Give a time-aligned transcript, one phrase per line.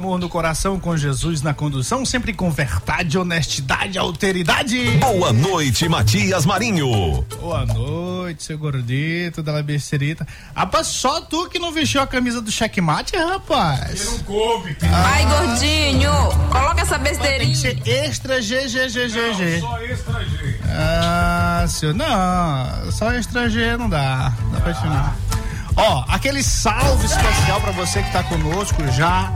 [0.00, 4.92] Amor no coração, com Jesus na condução, sempre com verdade, honestidade, alteridade.
[4.92, 7.22] Boa noite, Matias Marinho.
[7.38, 10.26] Boa noite, seu gordito da besterita.
[10.56, 14.06] Rapaz, só tu que não vestiu a camisa do checkmate, rapaz.
[14.06, 14.74] Eu não coube.
[14.82, 15.12] Ah.
[15.12, 16.12] Ai, gordinho,
[16.50, 17.40] coloca essa besteirinha.
[17.40, 19.60] Tem que ser extra G, G, G, G, G.
[19.60, 20.60] Só extra G.
[20.64, 24.32] Ah, senhor, não, só extra G não dá.
[24.44, 25.30] Não dá pra te não.
[25.76, 29.30] Ó, aquele salve especial para você que tá conosco já.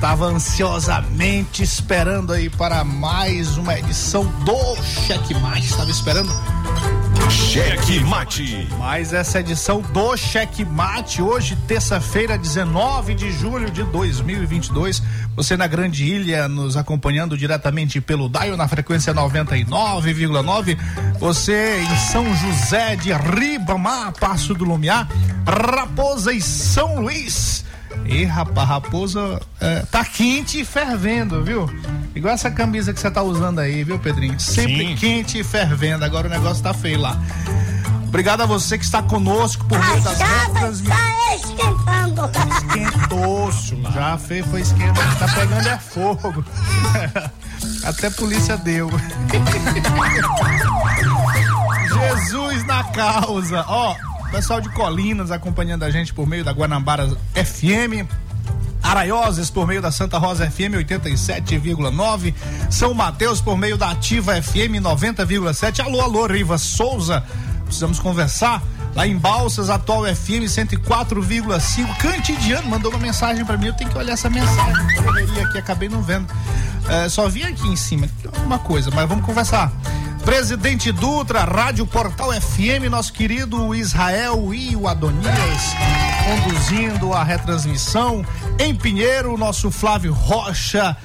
[0.00, 5.66] Tava ansiosamente esperando aí para mais uma edição do Cheque Mate.
[5.66, 6.32] Estava esperando
[7.28, 8.66] Cheque Mate.
[8.78, 15.02] Mais essa edição do Cheque Mate, hoje, terça-feira, 19 de julho de 2022.
[15.36, 20.78] Você na Grande Ilha, nos acompanhando diretamente pelo Daio na frequência 99,9.
[21.18, 25.06] Você em São José de Ribamar, Passo do Lumiar,
[25.46, 27.68] Raposa e São Luís.
[28.04, 31.68] E rapaz, raposa é, tá quente e fervendo, viu?
[32.14, 34.38] Igual essa camisa que você tá usando aí, viu, Pedrinho?
[34.40, 34.94] Sempre Sim.
[34.96, 36.04] quente e fervendo.
[36.04, 37.18] Agora o negócio tá feio lá.
[38.08, 40.80] Obrigado a você que está conosco por meio das redes.
[40.82, 42.30] Tá esquentando.
[42.50, 43.52] Esquentou,
[43.92, 45.16] já fez, foi esquentando.
[45.16, 46.44] Tá pegando é fogo.
[47.84, 48.90] Até a polícia deu.
[51.88, 53.64] Jesus na causa.
[53.68, 53.94] Ó,
[54.30, 58.08] pessoal de Colinas acompanhando a gente por meio da Guanabara FM.
[58.82, 62.34] Araioses por meio da Santa Rosa FM 87,9,
[62.70, 65.80] São Mateus por meio da Ativa FM 90,7.
[65.80, 67.22] Alô, alô, Riva Souza,
[67.64, 68.62] precisamos conversar.
[68.94, 71.96] Lá em Balsas, atual FM 104,5.
[71.98, 73.66] Cantidiano mandou uma mensagem para mim.
[73.66, 74.96] Eu tenho que olhar essa mensagem.
[74.96, 76.26] Correria aqui, acabei não vendo.
[76.88, 78.08] É, só vi aqui em cima.
[78.44, 79.70] Uma coisa, mas vamos conversar.
[80.24, 85.62] Presidente Dutra, Rádio Portal FM, nosso querido Israel e o Adonias,
[86.24, 88.24] conduzindo a retransmissão.
[88.58, 90.96] Em Pinheiro, nosso Flávio Rocha.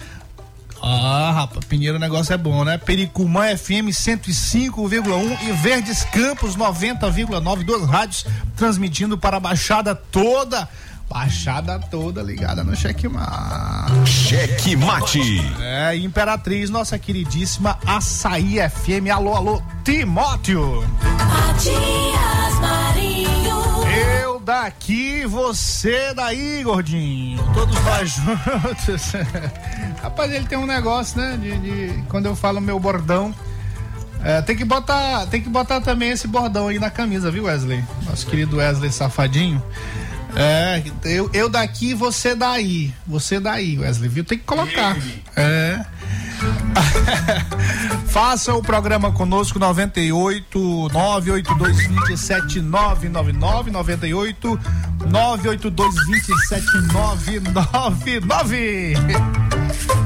[0.82, 2.78] Ah, rapaz, Pinheiro o negócio é bom, né?
[2.78, 8.26] Pericumã FM 105,1 e Verdes Campos 90,9, duas rádios
[8.56, 10.70] transmitindo para a Baixada toda
[11.10, 14.10] Baixada toda ligada no Checkmate.
[14.10, 15.42] Checkmate.
[15.62, 19.12] É, Imperatriz, nossa queridíssima Açaí FM.
[19.14, 20.84] Alô, alô, Timóteo.
[21.02, 23.56] Matias Marinho.
[24.22, 27.42] Eu daqui, você daí, gordinho.
[27.54, 29.12] Todos nós juntos.
[30.02, 31.38] Rapaz, ele tem um negócio, né?
[31.38, 33.34] De, de quando eu falo meu bordão.
[34.24, 37.84] É, tem que botar, tem que botar também esse bordão aí na camisa, viu, Wesley?
[38.10, 39.62] Nosso querido Wesley Safadinho.
[40.36, 42.94] É, eu, eu daqui, você daí.
[43.08, 44.26] Você daí, Wesley, viu?
[44.26, 44.98] Tem que colocar.
[45.36, 45.84] É.
[48.08, 54.60] Faça o programa conosco 98 982 27 999 98
[55.10, 58.94] 982 27 999.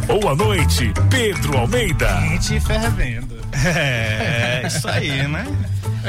[0.06, 2.22] Boa noite, Pedro Almeida.
[2.22, 3.40] Gente fervendo.
[3.52, 5.48] É, isso aí, né?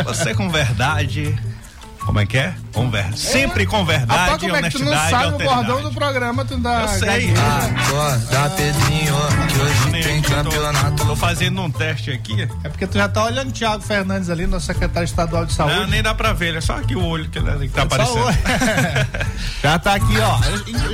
[0.04, 1.34] Você com verdade
[2.10, 2.52] como é que é?
[2.72, 3.12] Com ver...
[3.16, 4.66] Sempre com verdade e honestidade.
[4.66, 6.82] É tu não sabe o bordão do programa, tu dá.
[6.82, 7.32] Eu sei.
[7.32, 9.14] Acorda, Pedrinho,
[9.48, 12.48] que hoje tem campeonato Tô fazendo um teste aqui.
[12.62, 15.74] É porque tu já tá olhando o Thiago Fernandes ali, nosso secretário estadual de saúde.
[15.74, 18.24] Não, nem dá pra ver, é só aqui o olho que, que tá aparecendo.
[19.62, 20.38] já tá aqui, ó.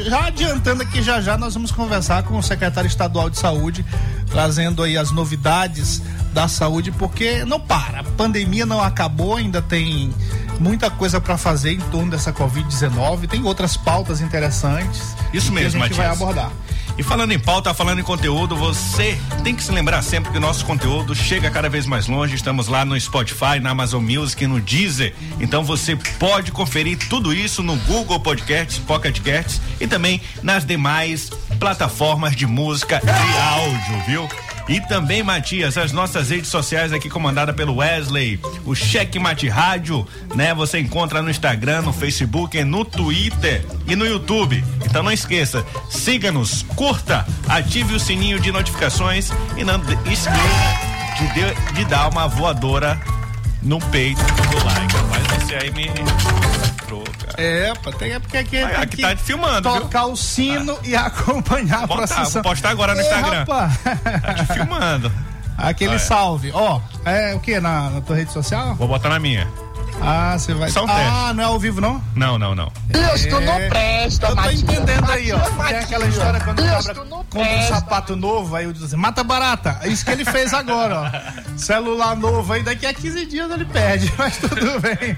[0.08, 3.84] Já adiantando aqui, já já nós vamos conversar com o secretário estadual de saúde,
[4.30, 6.02] trazendo aí as novidades
[6.32, 8.00] da saúde, porque não para.
[8.00, 10.12] A pandemia não acabou, ainda tem
[10.60, 13.28] muita coisa para fazer em torno dessa Covid-19.
[13.28, 15.14] Tem outras pautas interessantes.
[15.32, 15.96] Isso mesmo, que a gente Matias.
[15.96, 16.52] vai abordar.
[16.98, 20.40] E falando em pauta, falando em conteúdo, você tem que se lembrar sempre que o
[20.40, 22.34] nosso conteúdo chega cada vez mais longe.
[22.34, 25.14] Estamos lá no Spotify, na Amazon Music, no Deezer.
[25.38, 31.30] Então você pode conferir tudo isso no Google Podcasts, Pocket Casts e também nas demais
[31.60, 34.28] plataformas de música e áudio, viu?
[34.68, 40.06] E também, Matias, as nossas redes sociais aqui comandada pelo Wesley, o Cheque Mate Rádio,
[40.34, 40.52] né?
[40.54, 44.62] Você encontra no Instagram, no Facebook, no Twitter e no YouTube.
[44.84, 49.76] Então não esqueça, siga-nos, curta, ative o sininho de notificações e não
[50.10, 50.30] esqueça
[51.16, 53.00] de, de, de dar uma voadora
[53.62, 54.96] no peito do like.
[54.96, 55.86] Rapaz, você aí me
[57.36, 59.62] é, pá, tem, é porque aqui, aqui, aqui tá filmando.
[59.62, 60.12] Tocar viu?
[60.12, 60.86] o sino ah.
[60.86, 62.30] e acompanhar a procissão.
[62.30, 63.38] Vou postar agora no Ei, Instagram.
[63.40, 63.78] Rapaz.
[64.22, 65.12] Tá te filmando.
[65.56, 65.98] Aquele ah, é.
[65.98, 66.50] salve.
[66.52, 67.58] Ó, oh, é o que?
[67.60, 68.74] Na, na tua rede social?
[68.74, 69.48] Vou botar na minha.
[70.00, 70.70] Ah, você vai.
[70.70, 71.34] Só um ah, teste.
[71.34, 72.02] não é ao vivo, não?
[72.14, 72.70] Não, não, não.
[73.14, 74.62] Isso, tu não presta, Eu tô Matias.
[74.62, 75.38] entendendo aí, ó.
[75.38, 77.74] Matias, Tem aquela história quando o cabra compra um presta.
[77.74, 79.78] sapato novo, aí eu digo assim, mata barata.
[79.82, 81.56] É isso que ele fez agora, ó.
[81.58, 85.16] Celular novo aí, daqui a 15 dias ele perde, mas tudo bem.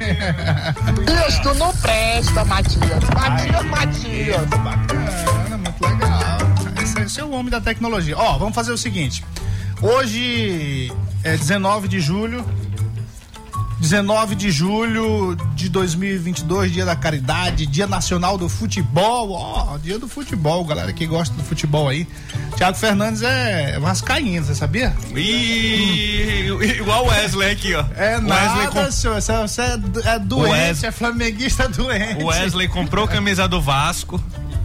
[1.29, 3.05] Isso, tu não presta, Matias.
[3.15, 4.47] Matias, Matias.
[4.47, 6.39] Bacana, muito legal.
[6.83, 8.17] Esse, esse é o homem da tecnologia.
[8.17, 9.25] Ó, vamos fazer o seguinte.
[9.83, 10.93] Hoje
[11.25, 12.45] é 19 de julho.
[13.81, 20.09] 19 de julho de 2022, dia da caridade, dia nacional do futebol, ó, dia do
[20.09, 22.07] futebol, galera que gosta do futebol aí.
[22.57, 24.93] Thiago Fernandes é vascaíno, você sabia?
[25.15, 26.49] Ih,
[26.79, 27.85] igual o Wesley aqui, ó.
[27.97, 32.23] É O nada, com- senhor, você, você é, é doente, Wes- é flamenguista doente.
[32.23, 34.21] O Wesley comprou camisa do Vasco,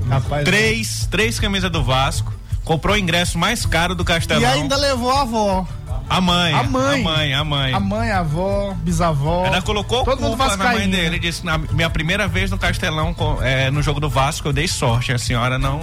[0.10, 2.34] Rapaz, três, três camisas do Vasco,
[2.64, 4.42] comprou o ingresso mais caro do Castelão.
[4.42, 5.68] E ainda levou a avó.
[6.10, 6.54] A mãe.
[6.54, 7.02] A mãe.
[7.02, 7.74] A mãe, a mãe.
[7.74, 9.46] A mãe, a avó, bisavó.
[9.46, 11.06] Ela colocou Todo mundo na mãe dele.
[11.08, 14.68] Ele disse, na minha primeira vez no Castelão, é, no jogo do Vasco, eu dei
[14.68, 15.12] sorte.
[15.12, 15.80] A senhora não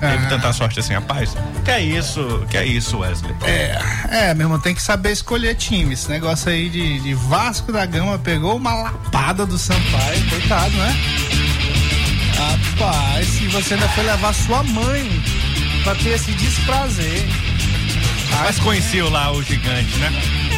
[0.00, 0.28] teve Ah.
[0.28, 1.36] tanta sorte assim, rapaz.
[1.64, 3.34] Que é isso, que é isso, Wesley?
[3.42, 5.94] É, meu irmão, tem que saber escolher time.
[5.94, 10.96] Esse negócio aí de, de Vasco da Gama pegou uma lapada do Sampaio, coitado, né?
[12.36, 15.08] Rapaz, e você ainda foi levar sua mãe
[15.84, 17.26] pra ter esse desprazer.
[18.38, 20.12] Mas conheceu lá o gigante, né?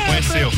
[0.06, 0.50] Conheceu.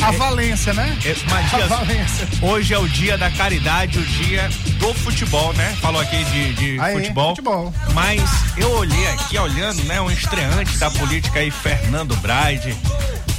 [0.00, 0.96] É, A Valência, né?
[1.04, 2.28] É, A Matias, Valência.
[2.42, 4.48] hoje é o dia da caridade, o dia
[4.78, 5.76] do futebol, né?
[5.80, 7.30] Falou aqui de, de Aí, futebol.
[7.30, 7.74] futebol.
[7.92, 8.22] Mas
[8.56, 10.00] eu olhei aqui, olhando, né?
[10.00, 12.76] Um estreante da política aí, Fernando Braide.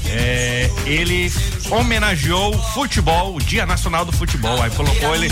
[0.10, 1.32] É, ele
[1.70, 4.62] homenageou o futebol, o Dia Nacional do Futebol.
[4.62, 5.30] Aí colocou ele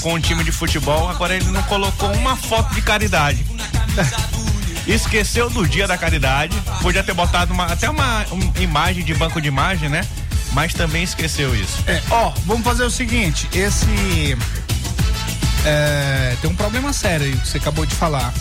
[0.00, 3.44] com um time de futebol, agora ele não colocou uma foto de caridade.
[4.86, 6.56] Esqueceu do dia da caridade.
[6.82, 10.06] Podia ter botado uma- até uma, uma imagem de banco de imagem, né?
[10.52, 11.82] Mas também esqueceu isso.
[11.86, 14.36] É, ó, vamos fazer o seguinte, esse
[15.64, 18.32] é, tem um problema sério aí que você acabou de falar.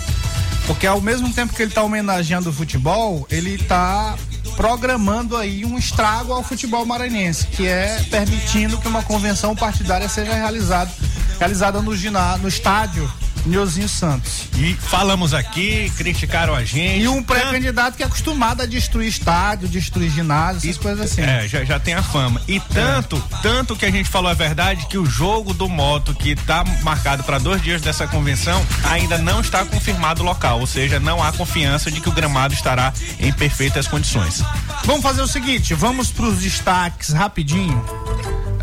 [0.67, 4.15] Porque ao mesmo tempo que ele tá homenageando o futebol, ele tá
[4.55, 10.33] programando aí um estrago ao futebol maranhense, que é permitindo que uma convenção partidária seja
[10.33, 10.91] realizada,
[11.39, 13.11] realizada no, no estádio
[13.45, 14.47] Nilzinho Santos.
[14.57, 17.01] E falamos aqui, criticaram a gente.
[17.01, 21.21] E um pré-candidato que é acostumado a destruir estádio, destruir ginásio, essas coisas assim.
[21.21, 22.41] É, já, já tem a fama.
[22.47, 26.35] E tanto, tanto que a gente falou a verdade que o jogo do moto que
[26.35, 30.99] tá marcado para dois dias dessa convenção ainda não está confirmado o local, ou seja,
[30.99, 34.43] não há confiança de que o gramado estará em perfeitas condições.
[34.85, 37.83] Vamos fazer o seguinte, vamos pros destaques rapidinho.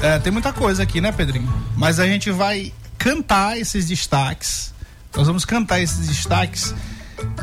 [0.00, 1.52] É, tem muita coisa aqui, né, Pedrinho?
[1.76, 4.72] Mas a gente vai cantar esses destaques.
[5.16, 6.74] Nós vamos cantar esses destaques.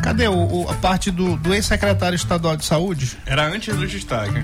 [0.04, 3.18] Cadê o, o- a parte do, do ex-secretário estadual de saúde?
[3.26, 4.42] Era antes do destaque.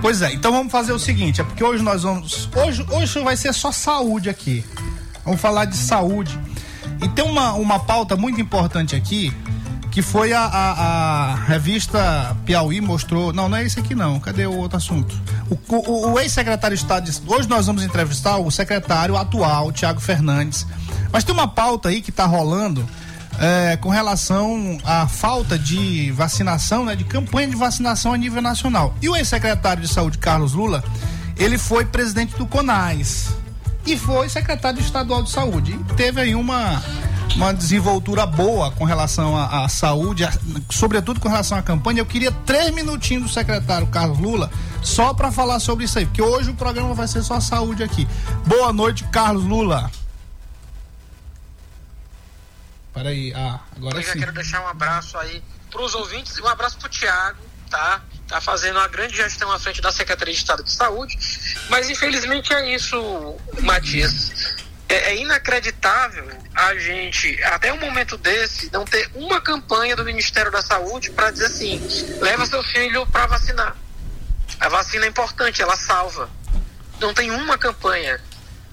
[0.00, 2.48] Pois é, então vamos fazer o seguinte, é porque hoje nós vamos.
[2.56, 4.64] Hoje, hoje vai ser só saúde aqui.
[5.24, 6.38] Vamos falar de saúde.
[7.02, 9.32] E tem uma, uma pauta muito importante aqui,
[9.94, 10.72] que foi a, a,
[11.32, 13.32] a revista Piauí mostrou.
[13.32, 14.18] Não, não é esse aqui não.
[14.18, 15.14] Cadê o outro assunto?
[15.48, 17.08] O, o- o ex-secretário de Estado.
[17.08, 20.66] de- Hoje nós vamos entrevistar o secretário atual, Tiago Fernandes.
[21.12, 22.84] Mas tem uma pauta aí que está rolando
[23.38, 28.94] é, com relação à falta de vacinação, né, de campanha de vacinação a nível nacional.
[29.00, 30.82] E o ex-secretário de Saúde, Carlos Lula,
[31.36, 33.28] ele foi presidente do CONAS
[33.86, 35.72] e foi secretário estadual de saúde.
[35.72, 36.82] E teve aí uma,
[37.36, 40.32] uma desenvoltura boa com relação à, à saúde, a,
[40.70, 42.00] sobretudo com relação à campanha.
[42.00, 44.50] Eu queria três minutinhos do secretário Carlos Lula
[44.82, 48.06] só para falar sobre isso aí, porque hoje o programa vai ser só saúde aqui.
[48.46, 49.90] Boa noite, Carlos Lula.
[52.92, 54.18] Peraí, ah, agora Eu já sim.
[54.20, 58.00] quero deixar um abraço aí para os ouvintes e um abraço para o Tiago, tá?
[58.28, 61.18] Tá fazendo uma grande gestão à frente da Secretaria de Estado de Saúde,
[61.68, 62.96] mas infelizmente é isso,
[63.62, 64.54] Matias.
[64.88, 70.52] É, é inacreditável a gente, até um momento desse, não ter uma campanha do Ministério
[70.52, 71.82] da Saúde para dizer assim:
[72.20, 73.76] leva seu filho para vacinar.
[74.60, 76.30] A vacina é importante, ela salva.
[77.00, 78.20] Não tem uma campanha,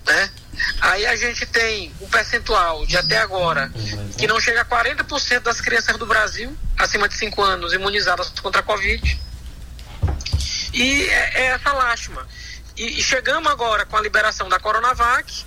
[0.06, 0.30] né?
[0.80, 3.72] Aí a gente tem um percentual de até agora
[4.18, 8.62] que não chega a 40% das crianças do Brasil acima de 5 anos imunizadas contra
[8.62, 9.20] a Covid.
[10.74, 12.28] E é, é essa lástima.
[12.78, 15.46] E, e chegamos agora com a liberação da Coronavac,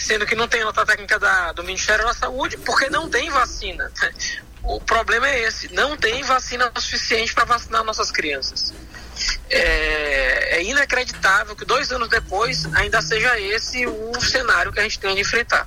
[0.00, 3.90] sendo que não tem nota técnica da, do Ministério da Saúde, porque não tem vacina.
[4.62, 8.72] O problema é esse, não tem vacina suficiente para vacinar nossas crianças.
[9.48, 14.98] É, é inacreditável que dois anos depois ainda seja esse o cenário que a gente
[14.98, 15.66] tem de enfrentar.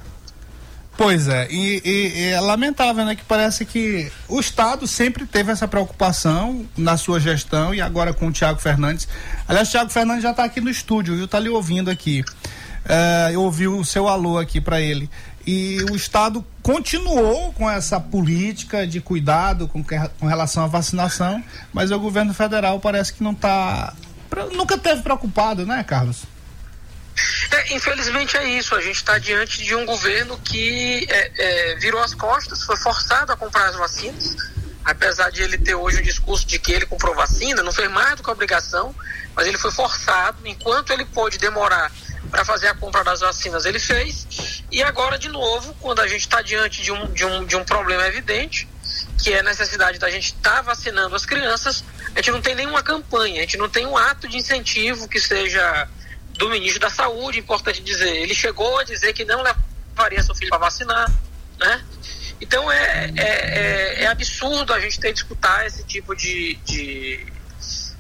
[0.96, 3.16] Pois é, e, e- é lamentável, né?
[3.16, 8.28] Que parece que o Estado sempre teve essa preocupação na sua gestão e agora com
[8.28, 9.08] o Tiago Fernandes.
[9.48, 11.28] Aliás, o Tiago Fernandes já está aqui no estúdio, viu?
[11.28, 12.24] Tá lhe ouvindo aqui.
[12.86, 15.10] É, eu ouvi o seu alô aqui para ele.
[15.46, 21.44] E o Estado continuou com essa política de cuidado com, que- com relação à vacinação,
[21.74, 23.94] mas o governo federal parece que não está.
[24.54, 26.24] Nunca teve preocupado, né, Carlos?
[27.52, 28.74] É, infelizmente é isso.
[28.74, 33.32] A gente está diante de um governo que é, é, virou as costas, foi forçado
[33.32, 34.36] a comprar as vacinas,
[34.84, 38.16] apesar de ele ter hoje o discurso de que ele comprou vacina, não fez mais
[38.16, 38.96] do que obrigação,
[39.36, 40.38] mas ele foi forçado.
[40.46, 41.92] Enquanto ele pôde demorar
[42.34, 44.64] para fazer a compra das vacinas, ele fez.
[44.72, 47.64] E agora, de novo, quando a gente está diante de um, de, um, de um
[47.64, 48.68] problema evidente,
[49.22, 52.82] que é a necessidade da gente estar vacinando as crianças, a gente não tem nenhuma
[52.82, 55.88] campanha, a gente não tem um ato de incentivo que seja
[56.30, 58.16] do ministro da Saúde, importante dizer.
[58.16, 61.12] Ele chegou a dizer que não levaria seu filho para vacinar,
[61.60, 61.86] né?
[62.42, 67.28] Então é, é, é, é absurdo a gente ter que escutar esse tipo de, de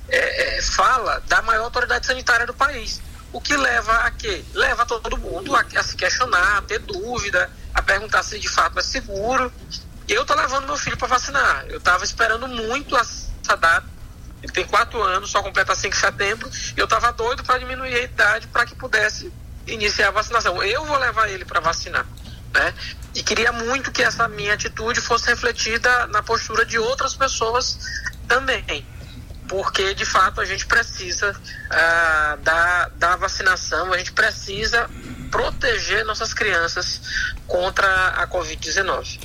[0.09, 2.99] é, é, fala da maior autoridade sanitária do país.
[3.33, 4.45] O que leva a quê?
[4.53, 8.79] Leva todo mundo a, a se questionar, a ter dúvida, a perguntar se de fato
[8.79, 9.51] é seguro.
[10.07, 11.65] Eu tô levando meu filho para vacinar.
[11.67, 13.87] Eu estava esperando muito essa data.
[14.41, 16.49] Ele tem quatro anos, só completa 5 de setembro.
[16.77, 19.33] Eu estava doido para diminuir a idade para que pudesse
[19.65, 20.61] iniciar a vacinação.
[20.61, 22.05] Eu vou levar ele para vacinar.
[22.53, 22.73] Né?
[23.15, 27.79] E queria muito que essa minha atitude fosse refletida na postura de outras pessoas
[28.27, 28.85] também.
[29.47, 31.35] Porque, de fato, a gente precisa
[31.69, 34.89] ah, da, da vacinação, a gente precisa
[35.29, 37.01] proteger nossas crianças
[37.47, 39.19] contra a Covid-19.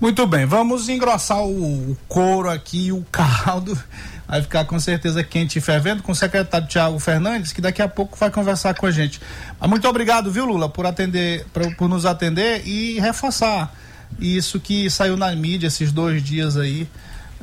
[0.00, 3.78] Muito bem, vamos engrossar o, couro aqui, o caldo.
[4.26, 7.88] Vai ficar com certeza quente e fervendo com o secretário Tiago Fernandes, que daqui a
[7.88, 9.20] pouco vai conversar com a gente.
[9.58, 13.74] Mas muito obrigado, viu, Lula, por atender, por, por nos atender e reforçar
[14.18, 16.88] isso que saiu na mídia esses dois dias aí,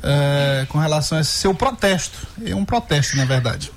[0.02, 2.18] eh, com relação a esse seu protesto.
[2.44, 3.72] É um protesto, na verdade.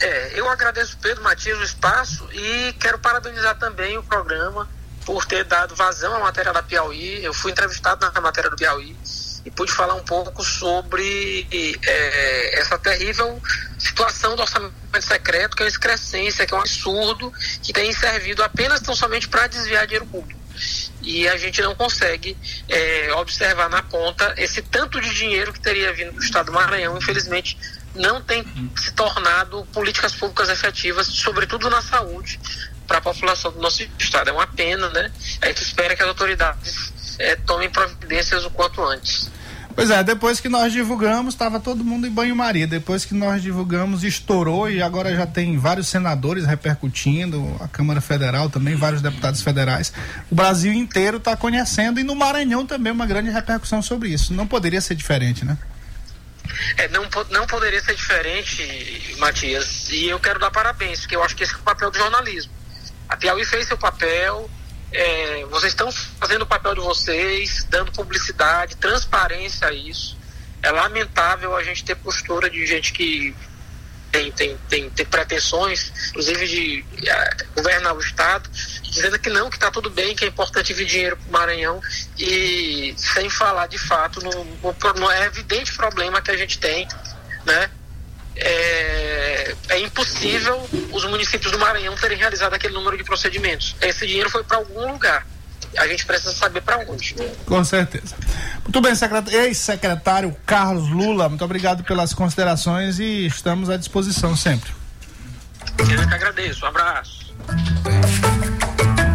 [0.00, 4.68] É, eu agradeço Pedro Matias o espaço e quero parabenizar também o programa
[5.04, 7.22] por ter dado vazão à matéria da Piauí.
[7.22, 8.96] Eu fui entrevistado na matéria do Piauí
[9.44, 11.46] e pude falar um pouco sobre
[11.86, 13.40] é, essa terrível
[13.78, 17.32] situação do orçamento secreto, que é uma excrescência, que é um absurdo,
[17.62, 20.43] que tem servido apenas tão somente para desviar dinheiro público.
[21.04, 22.36] E a gente não consegue
[22.68, 26.96] é, observar na ponta esse tanto de dinheiro que teria vindo do Estado do Maranhão,
[26.96, 27.56] infelizmente
[27.94, 28.44] não tem
[28.76, 32.40] se tornado políticas públicas efetivas, sobretudo na saúde,
[32.86, 34.30] para a população do nosso estado.
[34.30, 35.10] É uma pena, né?
[35.40, 39.30] A gente espera que as autoridades eh, tomem providências o quanto antes.
[39.74, 42.66] Pois é, depois que nós divulgamos, estava todo mundo em banho-maria.
[42.66, 48.48] Depois que nós divulgamos, estourou e agora já tem vários senadores repercutindo, a Câmara Federal
[48.48, 49.92] também, vários deputados federais.
[50.30, 54.32] O Brasil inteiro está conhecendo e no Maranhão também uma grande repercussão sobre isso.
[54.32, 55.58] Não poderia ser diferente, né?
[56.76, 59.88] É, não, não poderia ser diferente, Matias.
[59.90, 62.52] E eu quero dar parabéns, porque eu acho que esse é o papel do jornalismo.
[63.08, 64.48] A Piauí fez seu papel,
[64.94, 70.16] é, vocês estão fazendo o papel de vocês, dando publicidade, transparência a isso.
[70.62, 73.34] É lamentável a gente ter postura de gente que
[74.14, 78.48] tem, tem, tem, tem pretensões, inclusive de eh, governar o Estado,
[78.82, 81.80] dizendo que não, que está tudo bem, que é importante vir dinheiro para o Maranhão,
[82.16, 86.86] e sem falar de fato no, no, no evidente problema que a gente tem,
[87.44, 87.68] né?
[88.36, 93.76] É, é impossível os municípios do Maranhão terem realizado aquele número de procedimentos.
[93.80, 95.26] Esse dinheiro foi para algum lugar.
[95.76, 97.14] a gente precisa saber para onde.
[97.46, 98.16] Com certeza.
[98.62, 98.92] Muito bem,
[99.32, 104.72] ex-secretário Carlos Lula, muito obrigado pelas considerações e estamos à disposição sempre.
[105.78, 107.34] Eu que agradeço, um abraço.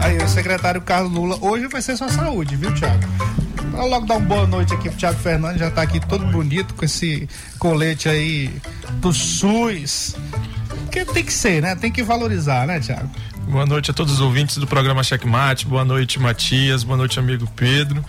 [0.03, 2.99] Aí, o secretário Carlos Lula, hoje vai ser sua saúde, viu, Tiago?
[3.79, 6.73] Vou logo dar uma boa noite aqui pro Tiago Fernandes, já tá aqui todo bonito
[6.73, 8.53] com esse colete aí
[8.95, 10.17] do SUS.
[10.91, 11.75] Que tem que ser, né?
[11.75, 13.09] Tem que valorizar, né, Tiago?
[13.47, 15.65] Boa noite a todos os ouvintes do programa Checkmate.
[15.65, 16.83] Boa noite, Matias.
[16.83, 18.03] Boa noite, amigo Pedro.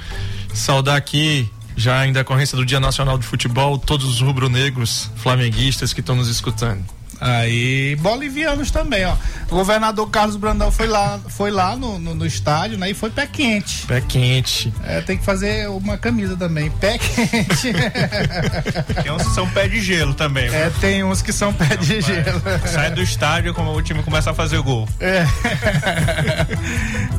[0.53, 6.01] Saudar aqui, já em decorrência do Dia Nacional de Futebol, todos os rubro-negros flamenguistas que
[6.01, 6.85] estão nos escutando.
[7.21, 9.15] Aí, bolivianos também, ó.
[9.51, 12.91] O governador Carlos Brandão foi lá, foi lá no, no, no, estádio, né?
[12.91, 13.85] E foi pé quente.
[13.87, 14.73] Pé quente.
[14.85, 17.73] É, tem que fazer uma camisa também, pé quente.
[19.03, 20.49] tem uns que são pé de gelo também.
[20.49, 22.41] É, tem uns que são pé de gelo.
[22.65, 24.89] Sai do estádio como o time começa a fazer o gol.
[25.01, 25.27] É.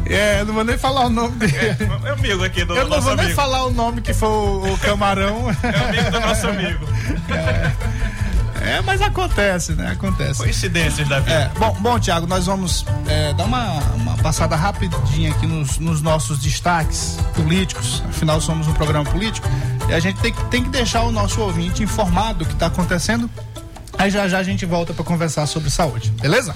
[0.09, 1.57] é, não vou nem falar o nome dele.
[1.57, 3.27] É, é amigo aqui do Eu não vou amigo.
[3.27, 5.49] nem falar o nome que foi o, o camarão.
[5.61, 6.87] É amigo do nosso amigo.
[7.31, 8.30] É.
[8.61, 9.91] É, mas acontece, né?
[9.91, 10.39] Acontece.
[10.39, 11.51] Coincidências da vida.
[11.55, 16.01] É, bom, bom, Tiago, nós vamos é, dar uma, uma passada rapidinha aqui nos, nos,
[16.01, 18.03] nossos destaques políticos.
[18.09, 19.47] Afinal, somos um programa político.
[19.89, 23.29] E a gente tem, tem que deixar o nosso ouvinte informado do que está acontecendo.
[23.97, 26.55] Aí já já a gente volta para conversar sobre saúde, beleza?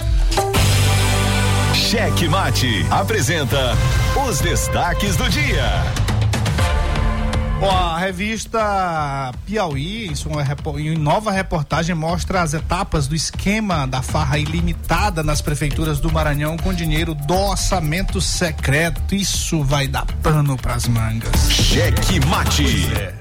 [1.74, 3.76] Cheque Mate apresenta
[4.28, 6.05] os destaques do dia.
[7.60, 14.02] Bom, a revista Piauí, isso é em nova reportagem, mostra as etapas do esquema da
[14.02, 19.16] farra ilimitada nas prefeituras do Maranhão com dinheiro do orçamento secreto.
[19.16, 21.50] Isso vai dar pano pras mangas.
[21.50, 22.94] Cheque mate.
[22.94, 23.14] É.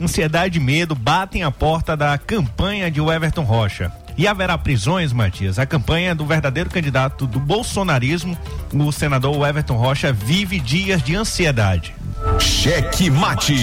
[0.00, 3.92] Ansiedade e medo batem a porta da campanha de Everton Rocha.
[4.16, 5.58] E haverá prisões, Matias?
[5.58, 8.36] A campanha do verdadeiro candidato do bolsonarismo,
[8.72, 11.94] o senador Everton Rocha, vive dias de ansiedade.
[12.38, 13.56] Cheque mate.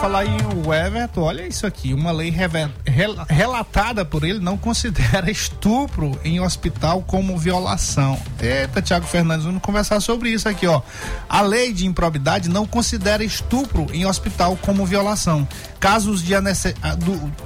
[0.00, 1.94] Falar em o Everton, olha isso aqui.
[1.94, 8.18] Uma lei rel relatada por ele não considera estupro em hospital como violação.
[8.40, 10.82] Eita, Tiago Fernandes, vamos conversar sobre isso aqui, ó.
[11.28, 15.46] A lei de improbidade não considera estupro em hospital como violação.
[15.78, 16.34] Casos de,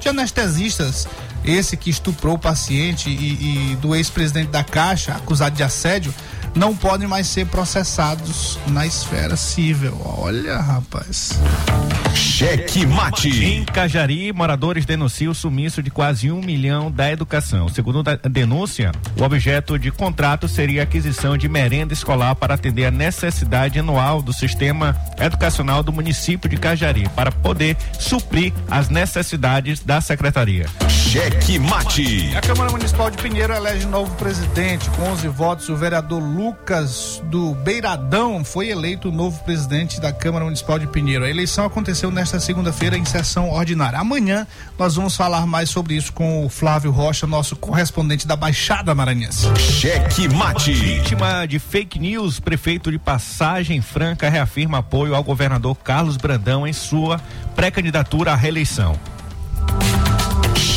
[0.01, 1.07] de anestesistas,
[1.45, 6.15] esse que estuprou o paciente e, e do ex-presidente da Caixa, acusado de assédio,
[6.57, 10.01] não podem mais ser processados na esfera civil.
[10.05, 11.39] Olha, rapaz.
[12.15, 13.29] Cheque mate.
[13.45, 17.69] Em Cajari, moradores denunciam o sumiço de quase um milhão da educação.
[17.69, 22.87] Segundo a denúncia, o objeto de contrato seria a aquisição de merenda escolar para atender
[22.87, 29.81] a necessidade anual do sistema educacional do município de Cajari, para poder suprir as necessidades
[29.81, 30.67] da secretaria.
[31.17, 32.37] Cheque mate.
[32.37, 34.91] A Câmara Municipal de Pinheiro elege novo presidente.
[34.91, 40.79] Com 11 votos, o vereador Lucas do Beiradão foi eleito novo presidente da Câmara Municipal
[40.79, 41.25] de Pinheiro.
[41.25, 43.99] A eleição aconteceu nesta segunda-feira em sessão ordinária.
[43.99, 44.47] Amanhã
[44.79, 49.49] nós vamos falar mais sobre isso com o Flávio Rocha, nosso correspondente da Baixada Maranhense.
[49.57, 50.75] Cheque mate.
[50.75, 56.75] Vítima de fake news, prefeito de Passagem Franca reafirma apoio ao governador Carlos Brandão em
[56.75, 57.19] sua
[57.55, 59.01] pré-candidatura à reeleição.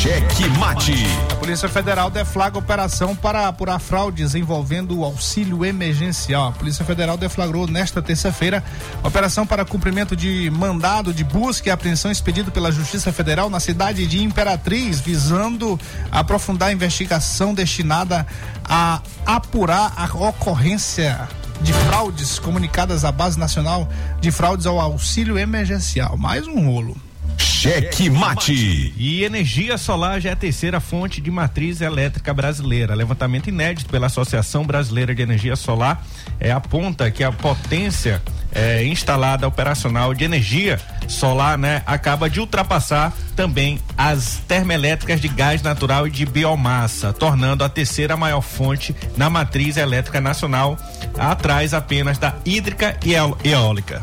[0.00, 0.94] Cheque mate.
[1.30, 6.48] A Polícia Federal deflagra operação para apurar fraudes envolvendo o auxílio emergencial.
[6.48, 8.64] A Polícia Federal deflagrou nesta terça-feira
[9.04, 14.06] operação para cumprimento de mandado de busca e apreensão expedido pela Justiça Federal na cidade
[14.06, 15.78] de Imperatriz, visando
[16.10, 18.26] aprofundar a investigação destinada
[18.64, 21.28] a apurar a ocorrência
[21.60, 23.86] de fraudes comunicadas à Base Nacional
[24.18, 26.16] de Fraudes ao Auxílio Emergencial.
[26.16, 27.09] Mais um rolo.
[27.40, 28.92] Cheque mate.
[28.96, 32.94] E energia solar já é a terceira fonte de matriz elétrica brasileira.
[32.94, 36.04] Levantamento inédito pela Associação Brasileira de Energia Solar
[36.38, 38.22] é, aponta que a potência
[38.52, 45.62] é, instalada operacional de energia solar, né, acaba de ultrapassar também as termoelétricas de gás
[45.62, 50.78] natural e de biomassa, tornando a terceira maior fonte na matriz elétrica nacional,
[51.18, 53.14] atrás apenas da hídrica e
[53.48, 54.02] eólica.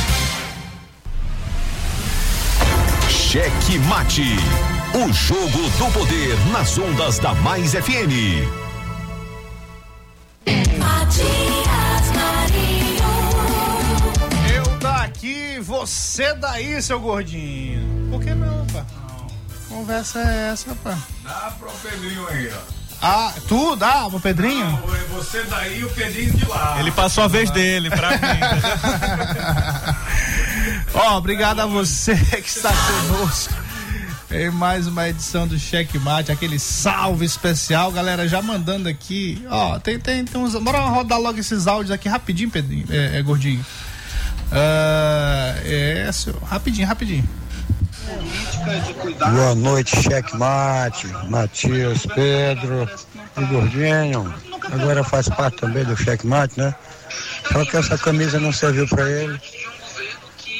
[3.31, 4.35] Cheque Mate.
[4.93, 8.43] O jogo do poder nas ondas da Mais FM.
[10.77, 13.03] Matias Marinho.
[14.53, 18.09] Eu daqui, você daí, seu gordinho.
[18.11, 18.85] Por que não, pá?
[19.69, 20.97] Conversa é essa, pá?
[21.23, 22.80] Dá pro Pedrinho aí, ó.
[23.01, 24.79] Ah, tu dá pro Pedrinho?
[25.15, 26.75] Você daí e o Pedrinho de lá.
[26.79, 28.17] Ele passou a vez dele pra mim.
[30.93, 33.53] Ó, obrigado a você que está conosco
[34.33, 39.77] em mais uma edição do Cheque Mate, aquele salve especial, galera, já mandando aqui, ó,
[39.77, 43.65] tem, tem, tem uns, bora rodar logo esses áudios aqui rapidinho, Pedrinho, é, é gordinho.
[44.51, 47.27] Ah, é, seu, rapidinho, rapidinho.
[49.33, 52.87] Boa noite, checkmate, Matias, Pedro
[53.37, 54.33] e Gordinho.
[54.71, 56.73] Agora faz parte também do checkmate, né?
[57.51, 59.39] Só que essa camisa não serviu pra ele.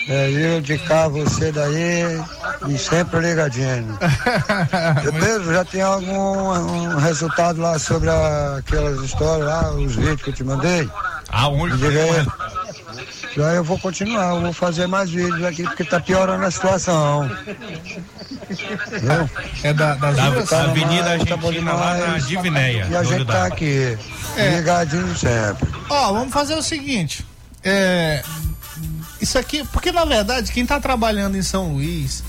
[0.07, 2.19] É eu de cá, você daí
[2.67, 3.97] e sempre ligadinho.
[5.19, 10.29] Pedro, já tem algum um resultado lá sobre a- aquelas histórias lá, os vídeos que
[10.31, 10.89] eu te mandei?
[11.77, 12.25] Diga aí.
[13.35, 17.29] Já eu vou continuar, eu vou fazer mais vídeos aqui porque tá piorando a situação.
[18.89, 19.29] Viu?
[19.63, 22.17] É da, Da, da Avenida Tá bom Argentina, lá na.
[22.17, 22.87] Divinéia.
[22.89, 23.97] E a gente tá aqui,
[24.35, 24.57] É.
[24.57, 25.67] ligadinho sempre.
[25.89, 27.25] Ó, vamos fazer o seguinte.
[27.63, 28.23] É,
[29.21, 32.23] isso aqui, porque na verdade quem tá trabalhando em São Luís,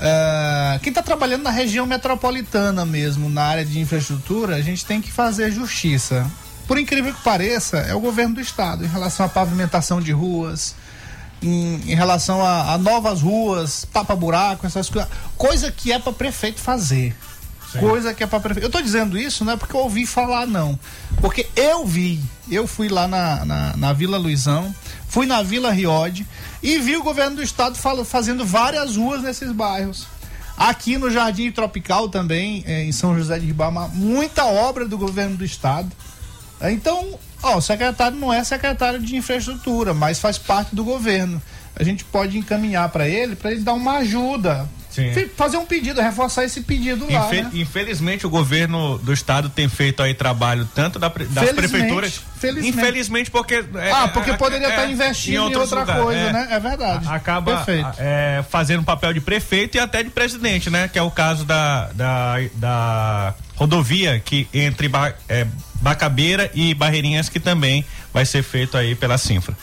[0.00, 5.00] é, quem tá trabalhando na região metropolitana mesmo, na área de infraestrutura, a gente tem
[5.00, 6.24] que fazer justiça.
[6.66, 10.74] Por incrível que pareça, é o governo do estado em relação à pavimentação de ruas,
[11.42, 15.10] em, em relação a, a novas ruas, tapa-buraco, essas coisas.
[15.36, 17.14] Coisa que é para prefeito fazer.
[17.80, 18.66] Coisa que é para prefeito.
[18.66, 20.78] Eu tô dizendo isso não é porque eu ouvi falar, não.
[21.20, 22.20] Porque eu vi,
[22.50, 24.74] eu fui lá na, na, na Vila Luizão,
[25.08, 26.26] fui na Vila Riode
[26.62, 30.06] e vi o governo do estado fala- fazendo várias ruas nesses bairros.
[30.54, 35.34] Aqui no Jardim Tropical também, eh, em São José de Ribamar, muita obra do governo
[35.36, 35.90] do estado.
[36.70, 41.40] Então, ó, o secretário não é secretário de infraestrutura, mas faz parte do governo.
[41.74, 44.68] A gente pode encaminhar para ele, para ele dar uma ajuda.
[44.92, 45.10] Sim.
[45.36, 47.26] Fazer um pedido, reforçar esse pedido lá.
[47.30, 47.50] Né?
[47.54, 52.20] Infelizmente, o governo do estado tem feito aí trabalho tanto da das Felizmente, prefeituras.
[52.38, 52.76] felizmente.
[52.76, 53.64] Infelizmente, porque.
[53.74, 56.32] é, Ah, porque é, poderia é, estar investindo em, outros outra lugares, coisa, é.
[56.32, 56.48] né?
[56.50, 57.08] É verdade.
[57.08, 57.88] Acaba Perfeito.
[57.98, 60.88] é, fazendo papel de prefeito e até de presidente, né?
[60.88, 64.90] Que é o caso da, da, da rodovia que entre
[65.26, 65.46] é,
[65.82, 69.54] Bacabeira e Barreirinhas, que também vai ser feito aí pela Sinfra.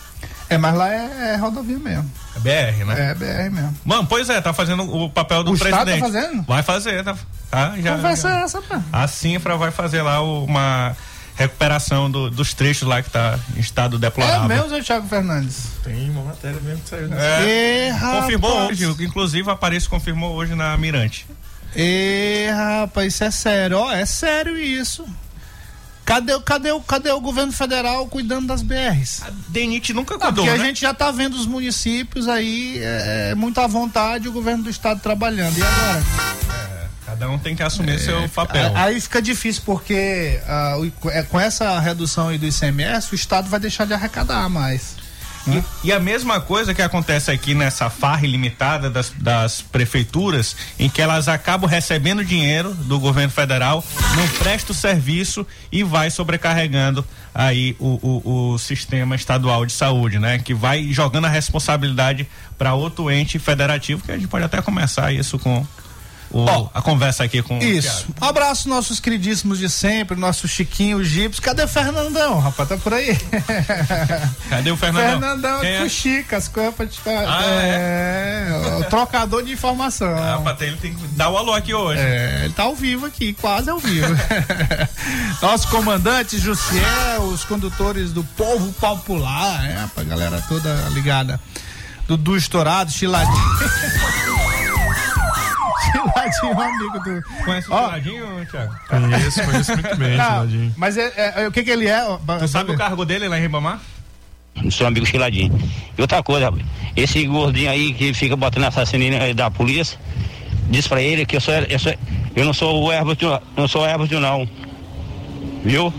[0.49, 2.11] É, mas lá é, é rodovia mesmo.
[2.35, 3.11] É BR, né?
[3.11, 3.75] É BR mesmo.
[3.85, 6.11] Mano, pois é, tá fazendo o papel do O Estado tá presidente.
[6.11, 6.43] fazendo?
[6.43, 7.15] Vai fazer, tá?
[7.49, 8.39] tá já, Conversa já.
[8.39, 8.75] é essa, pô.
[8.91, 10.95] A Sinfra vai fazer lá uma
[11.35, 14.47] recuperação do- dos trechos lá que tá em estado É deplorável.
[14.47, 15.67] mesmo, seu Thiago Fernandes.
[15.83, 18.81] Tem uma matéria mesmo que saiu nesse É, Ê, confirmou rapaz.
[18.81, 21.25] hoje, inclusive a Paris confirmou hoje na Mirante.
[21.75, 23.77] Ê, rapaz, isso é sério.
[23.77, 25.05] Ó, é sério isso.
[26.09, 29.21] Cadê, o- cadê, cadê o governo federal cuidando das BRs?
[29.21, 30.63] A DENIT nunca cuidou, porque né?
[30.63, 34.63] a gente já tá vendo os municípios aí, é, é, muito à vontade, o governo
[34.63, 35.55] do estado trabalhando.
[35.55, 36.03] E agora?
[37.05, 38.71] Cada um tem que assumir seu papel.
[38.75, 40.77] Aí fica difícil porque ah,
[41.11, 44.95] é, com essa redução aí do ICMS, o estado vai deixar de arrecadar mais.
[45.83, 50.89] E, e a mesma coisa que acontece aqui nessa farra ilimitada das, das prefeituras, em
[50.89, 53.83] que elas acabam recebendo dinheiro do governo federal,
[54.15, 60.19] não presta o serviço e vai sobrecarregando aí o, o, o sistema estadual de saúde,
[60.19, 60.39] né?
[60.39, 65.13] Que vai jogando a responsabilidade para outro ente federativo, que a gente pode até começar
[65.13, 65.65] isso com
[66.31, 68.05] o- a conversa aqui com o Isso.
[68.21, 71.39] Um abraço nossos queridíssimos de sempre, nosso Chiquinho Gips.
[71.39, 72.69] Cadê o Fernandão, rapaz?
[72.69, 73.17] Tá por aí.
[74.49, 75.19] Cadê o Fernandão?
[75.19, 75.79] Fernandão Quem é?
[75.81, 80.09] Fuxica, as coisas pra te Ah, é, o trocador de informação.
[80.17, 81.99] Ah, ter- ele tem que dar o alô aqui hoje.
[82.01, 84.07] É, ele tá ao vivo aqui, quase ao vivo.
[85.41, 91.39] Nosso comandante Jussiel, os condutores do Povo Popular, é, pra galera toda ligada.
[92.07, 93.35] Dudu Estourado, Chiladinho.
[95.91, 97.43] Chiladinho, amigo do.
[97.45, 98.75] Conhece o Ó, Chiladinho, Thiago?
[98.87, 100.73] Conheço, conheço muito bem, Não, Chiladinho.
[100.77, 102.03] mas é, é- é- o que que ele é?
[102.03, 103.79] ó, Tu sabe o cargo dele lá em Ribamar?
[104.71, 105.57] Seu amigo Chiladinho.
[105.97, 109.97] E outra coisa, rapaz, esse gordinho aí que fica botando assassino aí da polícia,
[110.69, 111.93] diz pra ele que eu sou, eu, sou,
[112.35, 114.47] eu não sou o árbitro, não sou árbitro não.
[115.63, 115.93] Viu?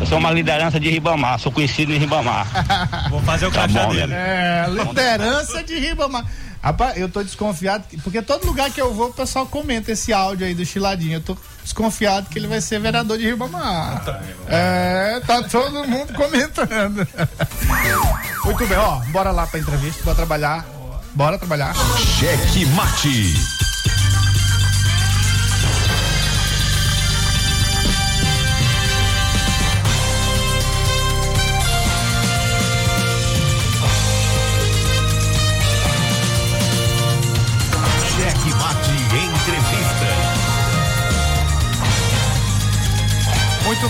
[0.00, 2.46] Eu sou uma liderança de Ribamar, sou conhecido em Ribamar.
[3.08, 4.06] Vou fazer o Tá crachá bom, dele.
[4.08, 4.14] velho.
[4.14, 6.24] É, liderança de Ribamar.
[6.62, 10.12] Rapaz, eu tô desconfiado, que- porque todo lugar que eu vou, o pessoal comenta esse
[10.12, 11.14] áudio aí do Chiladinho.
[11.14, 14.22] Eu tô desconfiado que ele vai ser vereador de Ribamar.
[14.46, 17.06] É, tá todo mundo comentando.
[18.44, 20.64] Muito bem, ó, bora lá pra entrevista, bora trabalhar.
[21.14, 21.74] Bora trabalhar.
[21.98, 23.71] Cheque Mate.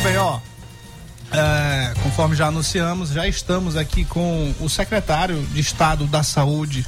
[0.02, 0.38] Bem, ó.
[1.32, 6.84] É, conforme já anunciamos, já estamos aqui com o secretário de Estado da Saúde,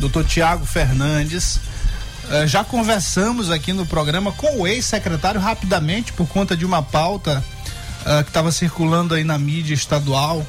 [0.00, 0.24] Dr.
[0.24, 1.60] Tiago Fernandes.
[2.30, 7.44] É, já conversamos aqui no programa com o ex-secretário rapidamente por conta de uma pauta
[8.04, 10.44] é, que estava circulando aí na mídia estadual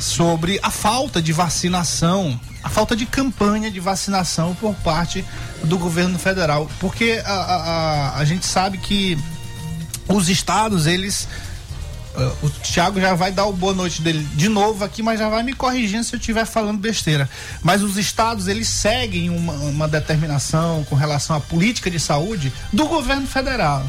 [0.00, 5.24] sobre a falta de vacinação, a falta de campanha de vacinação por parte
[5.62, 9.16] do governo federal, porque a, a, a- a gente sabe que
[10.08, 11.26] os estados, eles.
[12.16, 15.28] ah, o Thiago já vai dar o boa noite dele de novo aqui, mas já
[15.28, 17.28] vai me corrigindo se eu estiver falando besteira.
[17.62, 22.86] Mas os estados, eles seguem uma, uma determinação com relação à política de saúde do
[22.86, 23.84] governo federal.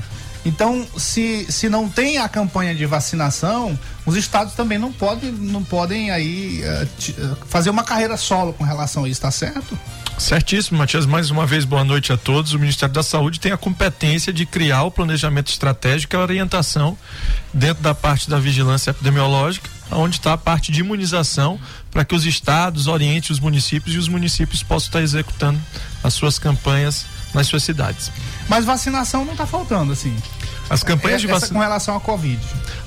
[0.47, 5.63] Então, se, se não tem a campanha de vacinação, os estados também não podem, não
[5.63, 9.77] podem aí ah, ti- ah, fazer uma carreira solo com relação a isso, tá certo?
[10.17, 11.05] Certíssimo, Matias.
[11.05, 12.53] Mais uma vez, boa noite a todos.
[12.53, 16.97] O Ministério da Saúde tem a competência de criar o planejamento estratégico e a orientação
[17.53, 21.59] dentro da parte da vigilância epidemiológica, onde está a parte de imunização,
[21.91, 25.59] para que os estados orientem os municípios e os municípios possam estar executando
[26.01, 28.09] as suas campanhas nas suas cidades.
[28.47, 30.15] Mas vacinação não tá faltando, assim.
[30.69, 31.55] As campanhas de vacinação.
[31.55, 32.39] com relação à Covid.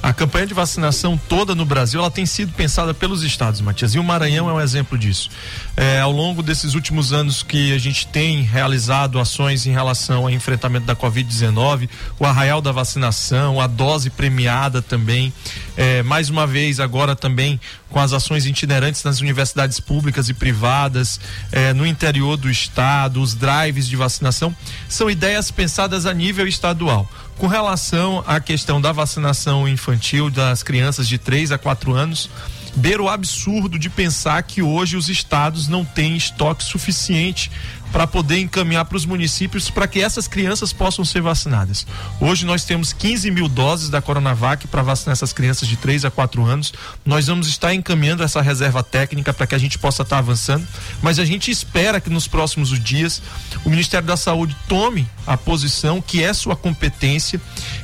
[0.02, 3.98] A campanha de vacinação toda no Brasil, ela tem sido pensada pelos estados, Matias, e
[3.98, 5.30] o Maranhão é um exemplo disso.
[5.76, 10.30] É, ao longo desses últimos anos que a gente tem realizado ações em relação ao
[10.30, 11.88] enfrentamento da Covid-19,
[12.18, 15.32] o arraial da vacinação, a dose premiada também,
[15.76, 17.60] é, mais uma vez agora também
[17.90, 21.18] com as ações itinerantes nas universidades públicas e privadas,
[21.50, 24.54] é, no interior do estado, os drives de vacinação,
[24.88, 27.08] são ideias pensadas a nível estadual.
[27.38, 32.28] Com relação à questão da vacinação infantil das crianças de 3 a 4 anos,
[32.74, 37.48] beira o absurdo de pensar que hoje os estados não têm estoque suficiente
[37.92, 41.86] para poder encaminhar para os municípios para que essas crianças possam ser vacinadas.
[42.20, 46.10] Hoje nós temos 15 mil doses da Coronavac para vacinar essas crianças de 3 a
[46.10, 46.72] 4 anos.
[47.04, 50.66] Nós vamos estar encaminhando essa reserva técnica para que a gente possa estar avançando,
[51.02, 53.22] mas a gente espera que nos próximos dias
[53.64, 57.40] o Ministério da Saúde tome a posição que é sua competência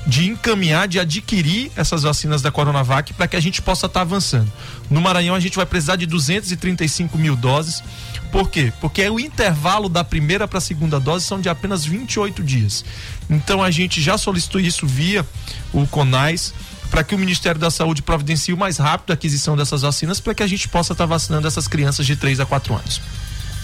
[0.06, 4.50] de encaminhar, de adquirir essas vacinas da Coronavac para que a gente possa estar avançando.
[4.90, 7.82] No Maranhão a gente vai precisar de 235 mil doses.
[8.30, 8.72] Por quê?
[8.80, 12.84] Porque o intervalo da primeira para a segunda dose são de apenas 28 dias.
[13.30, 15.26] Então a gente já solicitou isso via
[15.72, 16.52] o CONAS
[16.90, 20.34] para que o Ministério da Saúde providencie o mais rápido a aquisição dessas vacinas para
[20.34, 23.00] que a gente possa estar vacinando essas crianças de 3 a 4 anos.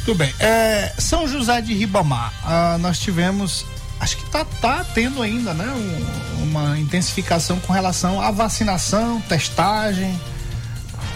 [0.05, 0.35] Tudo bem.
[0.40, 3.66] É, São José de Ribamar, ah, nós tivemos,
[4.01, 5.67] acho que tá, tá tendo ainda, né?
[5.69, 10.19] um- uma intensificação com relação à vacinação, testagem.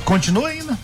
[0.04, 0.78] Continua ainda.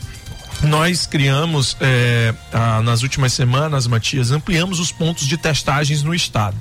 [0.63, 6.55] Nós criamos, eh, ah, nas últimas semanas, Matias, ampliamos os pontos de testagens no estado.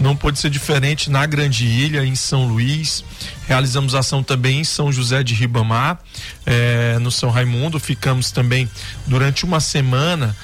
[0.00, 3.04] Não pode ser diferente na Grande Ilha, em São Luís.
[3.46, 5.98] Realizamos ação também em São José de Ribamar,
[6.46, 7.78] eh, no São Raimundo.
[7.78, 8.68] Ficamos também
[9.06, 10.34] durante uma semana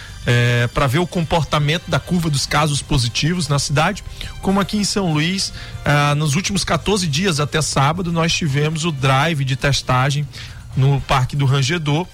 [0.74, 4.04] para ver o comportamento da curva dos casos positivos na cidade.
[4.40, 5.52] Como aqui em São Luís,
[5.84, 10.26] ah, nos últimos 14 dias até sábado, nós tivemos o drive de testagem
[10.76, 12.06] no Parque do Rangedor,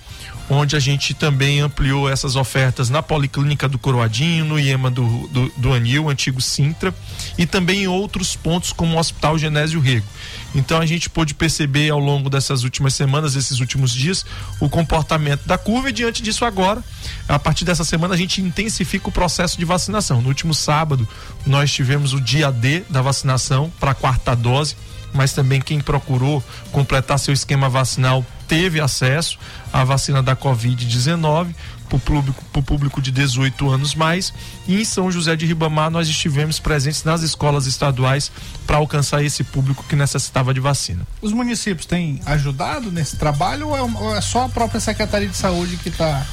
[0.49, 5.53] onde a gente também ampliou essas ofertas na Policlínica do Coroadinho, no IEMA do, do,
[5.57, 6.95] do Anil, antigo Sintra,
[7.37, 10.07] e também em outros pontos como o Hospital Genésio Rego.
[10.55, 14.25] Então a gente pôde perceber ao longo dessas últimas semanas, esses últimos dias,
[14.61, 16.83] o comportamento da curva e diante disso agora,
[17.29, 20.23] a partir dessa semana a gente intensifica o processo de vacinação.
[20.23, 21.07] No último sábado,
[21.45, 24.77] nós tivemos o dia D da vacinação para a quarta dose
[25.13, 29.39] mas também quem procurou completar seu esquema vacinal teve acesso
[29.73, 31.55] à vacina da Covid-19
[31.89, 34.33] para o público, público de 18 anos mais.
[34.67, 38.31] E em São José de Ribamar nós estivemos presentes nas escolas estaduais
[38.67, 41.07] para alcançar esse público que necessitava de vacina.
[41.23, 45.37] Os municípios têm ajudado nesse trabalho ou é, ou é só a própria Secretaria de
[45.37, 46.27] Saúde que está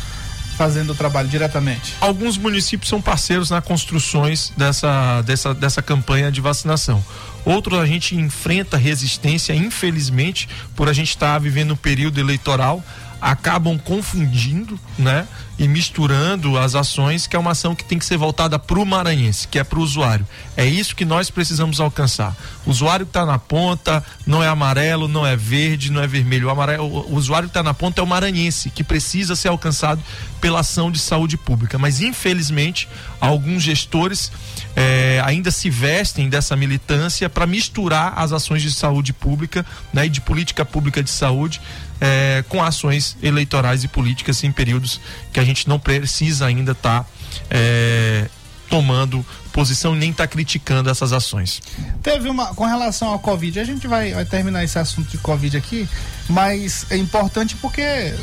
[0.53, 1.95] fazendo o trabalho diretamente?
[1.99, 7.03] Alguns municípios são parceiros nas construções dessa, dessa, dessa campanha de vacinação.
[7.45, 12.83] Outros a gente enfrenta resistência, infelizmente, por a gente estar tá vivendo um período eleitoral
[13.23, 15.25] acabam confundindo, né?
[15.57, 18.86] E misturando as ações, que é uma ação que tem que ser voltada para o
[18.86, 20.27] maranhense, que é para o usuário.
[20.57, 22.36] É isso que nós precisamos alcançar.
[22.65, 26.47] O usuário que está na ponta não é amarelo, não é verde, não é vermelho.
[26.47, 30.03] O, amarelo, o usuário que está na ponta é o maranhense, que precisa ser alcançado
[30.41, 31.77] pela ação de saúde pública.
[31.77, 32.89] Mas, infelizmente,
[33.21, 34.31] alguns gestores
[34.75, 40.09] eh, ainda se vestem dessa militância para misturar as ações de saúde pública né, e
[40.09, 41.62] de política pública de saúde
[42.03, 44.99] é, com ações eleitorais e políticas em períodos
[45.31, 47.09] que a gente não precisa ainda estar tá,
[47.49, 48.27] é,
[48.69, 51.61] tomando posição nem estar tá criticando essas ações.
[52.01, 55.55] Teve uma com relação ao Covid, a gente vai, vai terminar esse assunto de Covid
[55.55, 55.87] aqui,
[56.27, 58.13] mas é importante porque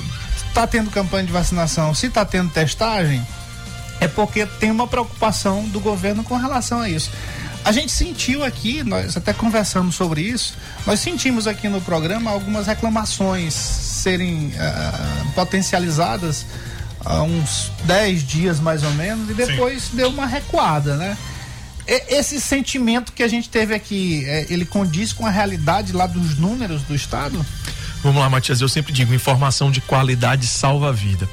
[0.46, 3.26] está tendo campanha de vacinação, se está tendo testagem,
[3.98, 7.10] é porque tem uma preocupação do governo com relação a isso.
[7.64, 10.54] A gente sentiu aqui, nós até conversamos sobre isso,
[10.86, 16.46] nós sentimos aqui no programa algumas reclamações serem uh, potencializadas
[17.04, 19.96] há uns 10 dias mais ou menos, e depois Sim.
[19.96, 21.16] deu uma recuada, né?
[22.08, 26.38] esse sentimento que a gente teve aqui, é, ele condiz com a realidade lá dos
[26.38, 27.44] números do Estado?
[28.02, 31.28] Vamos lá, Matias, eu sempre digo, informação de qualidade salva a vida.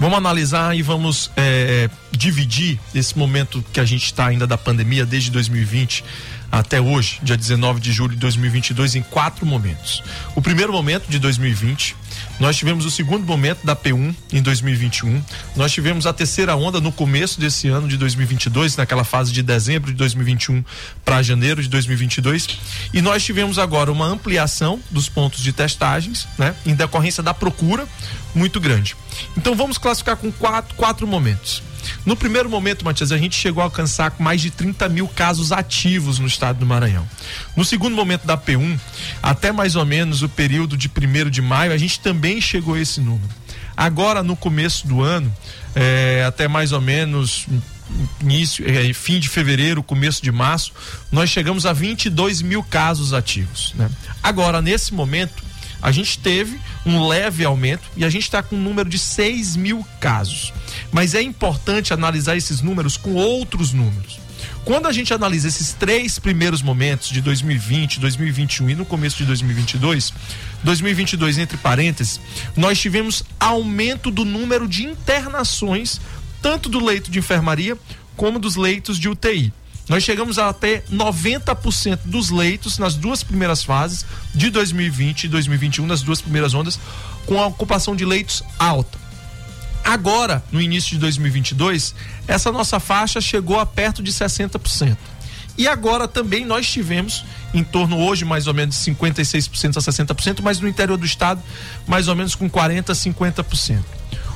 [0.00, 5.04] Vamos analisar e vamos é, dividir esse momento que a gente está ainda da pandemia,
[5.04, 6.02] desde 2020
[6.50, 10.02] até hoje, dia 19 de julho de 2022, em quatro momentos.
[10.34, 11.94] O primeiro momento de 2020,
[12.40, 15.22] nós tivemos o segundo momento da P1 em 2021.
[15.54, 19.90] Nós tivemos a terceira onda no começo desse ano de 2022, naquela fase de dezembro
[19.90, 20.64] de 2021
[21.04, 22.48] para janeiro de 2022.
[22.94, 27.86] E nós tivemos agora uma ampliação dos pontos de testagens, né, em decorrência da procura
[28.34, 28.96] muito grande.
[29.36, 31.62] Então vamos classificar com quatro, quatro momentos.
[32.04, 36.18] No primeiro momento, Matias, a gente chegou a alcançar mais de 30 mil casos ativos
[36.18, 37.06] no estado do Maranhão.
[37.56, 38.78] No segundo momento da P1,
[39.22, 42.80] até mais ou menos o período de 1 de maio, a gente também chegou a
[42.80, 43.28] esse número.
[43.76, 45.32] Agora, no começo do ano,
[45.74, 47.46] é, até mais ou menos
[48.20, 50.72] início, é, fim de fevereiro, começo de março,
[51.10, 53.72] nós chegamos a 22 mil casos ativos.
[53.74, 53.90] Né?
[54.22, 55.42] Agora, nesse momento,
[55.82, 59.56] a gente teve um leve aumento e a gente está com um número de 6
[59.56, 60.52] mil casos.
[60.90, 64.20] Mas é importante analisar esses números com outros números.
[64.64, 69.24] Quando a gente analisa esses três primeiros momentos de 2020, 2021 e no começo de
[69.24, 70.12] 2022,
[70.62, 72.20] 2022 entre parênteses,
[72.56, 76.00] nós tivemos aumento do número de internações,
[76.42, 77.76] tanto do leito de enfermaria
[78.16, 79.52] como dos leitos de UTI.
[79.88, 85.84] Nós chegamos a até 90% dos leitos nas duas primeiras fases de 2020 e 2021,
[85.84, 86.78] nas duas primeiras ondas,
[87.26, 88.99] com a ocupação de leitos alta.
[89.90, 91.96] Agora, no início de 2022,
[92.28, 94.96] essa nossa faixa chegou a perto de 60%.
[95.58, 100.42] E agora também nós tivemos em torno hoje mais ou menos de 56% a 60%,
[100.44, 101.42] mas no interior do estado
[101.88, 103.82] mais ou menos com 40 a 50%.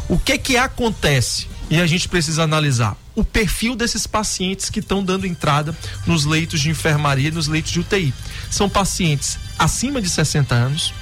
[0.09, 1.47] O que que acontece?
[1.71, 5.73] E a gente precisa analisar o perfil desses pacientes que estão dando entrada
[6.05, 8.13] nos leitos de enfermaria e nos leitos de UTI.
[8.51, 10.93] São pacientes acima de 60 anos,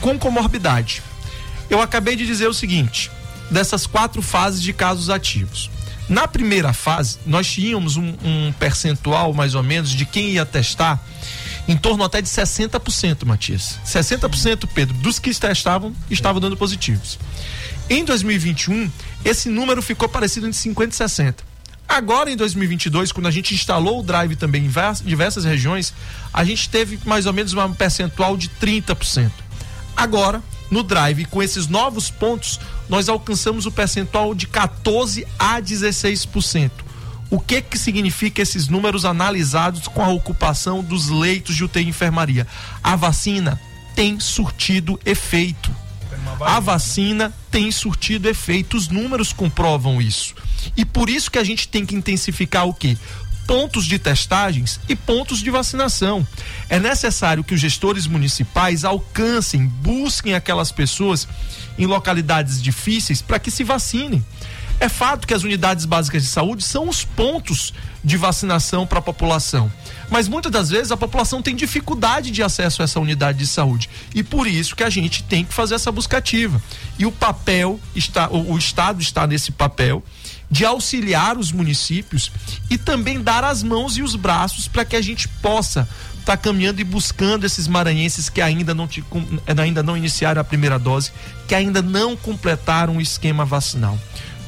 [0.00, 1.02] com comorbidade.
[1.68, 3.10] Eu acabei de dizer o seguinte:
[3.50, 5.70] dessas quatro fases de casos ativos.
[6.08, 11.02] Na primeira fase, nós tínhamos um, um percentual, mais ou menos, de quem ia testar
[11.68, 13.78] em torno até de 60%, Matias.
[13.84, 17.18] 60%, Pedro, dos que testavam estavam dando positivos.
[17.90, 18.90] Em 2021,
[19.24, 21.44] esse número ficou parecido entre 50 e 60.
[21.86, 24.70] Agora em 2022, quando a gente instalou o Drive também em
[25.04, 25.94] diversas regiões,
[26.32, 29.30] a gente teve mais ou menos um percentual de 30%.
[29.96, 36.70] Agora, no Drive, com esses novos pontos, nós alcançamos o percentual de 14 a 16%.
[37.30, 41.88] O que que significa esses números analisados com a ocupação dos leitos de UTI e
[41.88, 42.46] enfermaria?
[42.82, 43.60] A vacina
[43.94, 45.70] tem surtido efeito
[46.40, 50.34] A vacina tem surtido efeito, os números comprovam isso.
[50.76, 52.96] E por isso que a gente tem que intensificar o quê?
[53.48, 56.24] Pontos de testagens e pontos de vacinação.
[56.68, 61.26] É necessário que os gestores municipais alcancem, busquem aquelas pessoas
[61.78, 64.22] em localidades difíceis para que se vacinem.
[64.78, 67.72] É fato que as unidades básicas de saúde são os pontos
[68.04, 69.72] de vacinação para a população.
[70.10, 73.88] Mas muitas das vezes a população tem dificuldade de acesso a essa unidade de saúde.
[74.14, 76.62] E por isso que a gente tem que fazer essa buscativa.
[76.98, 80.04] E o papel está, o, o Estado está nesse papel
[80.50, 82.32] de auxiliar os municípios
[82.70, 85.88] e também dar as mãos e os braços para que a gente possa
[86.20, 89.04] estar tá caminhando e buscando esses maranhenses que ainda não, te,
[89.60, 91.12] ainda não iniciaram a primeira dose,
[91.46, 93.98] que ainda não completaram o esquema vacinal.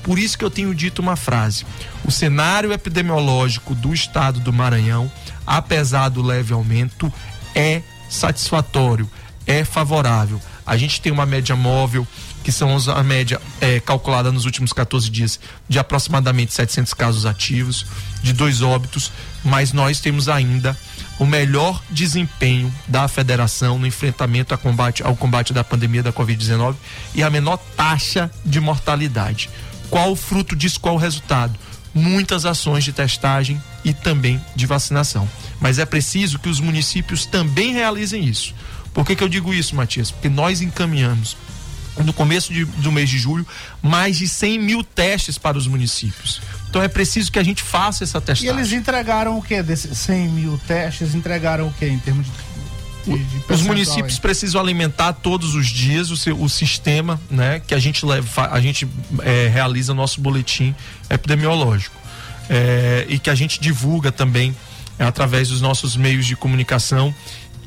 [0.03, 1.67] Por isso que eu tenho dito uma frase:
[2.05, 5.11] o cenário epidemiológico do estado do Maranhão,
[5.47, 7.13] apesar do leve aumento,
[7.55, 9.09] é satisfatório,
[9.47, 10.41] é favorável.
[10.67, 12.07] A gente tem uma média móvel
[12.43, 15.39] que são a média é, calculada nos últimos 14 dias
[15.69, 17.87] de aproximadamente 700 casos ativos,
[18.23, 19.13] de dois óbitos,
[19.45, 20.77] mas nós temos ainda
[21.19, 26.77] o melhor desempenho da federação no enfrentamento combate, ao combate da pandemia da Covid-19
[27.15, 29.51] e a menor taxa de mortalidade.
[29.91, 30.81] Qual o fruto disso?
[30.81, 31.59] Qual o resultado?
[31.93, 35.29] Muitas ações de testagem e também de vacinação.
[35.61, 38.55] Mas é preciso que os municípios também realizem isso.
[38.95, 40.11] Por que, que eu digo isso, Matias?
[40.11, 41.37] Porque nós encaminhamos
[42.05, 43.47] no começo de, do mês de julho,
[43.83, 46.41] mais de 100 mil testes para os municípios.
[46.69, 48.47] Então é preciso que a gente faça essa testagem.
[48.47, 51.15] E eles entregaram o que desses 100 mil testes?
[51.15, 52.33] Entregaram o que em termos de
[53.49, 54.21] os municípios aí.
[54.21, 58.61] precisam alimentar todos os dias o, seu, o sistema, né, que a gente leva, a
[58.61, 58.87] gente
[59.23, 60.75] é, realiza nosso boletim
[61.09, 61.97] epidemiológico
[62.49, 64.55] é, e que a gente divulga também
[64.99, 67.15] é, através dos nossos meios de comunicação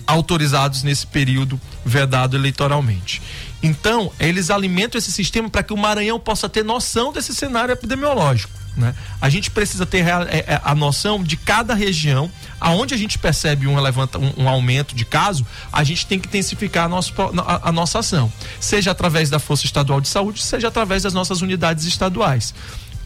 [0.06, 3.22] autorizados nesse período vedado eleitoralmente.
[3.64, 8.52] Então, eles alimentam esse sistema para que o Maranhão possa ter noção desse cenário epidemiológico.
[8.76, 8.94] Né?
[9.22, 13.18] A gente precisa ter a, é, é, a, noção de cada região, aonde a gente
[13.18, 17.14] percebe um, levanta, um, um aumento de caso, a gente tem que intensificar a, nosso,
[17.46, 21.42] a, a, nossa ação, seja através da Força Estadual de Saúde, seja através das nossas
[21.42, 22.54] unidades estaduais.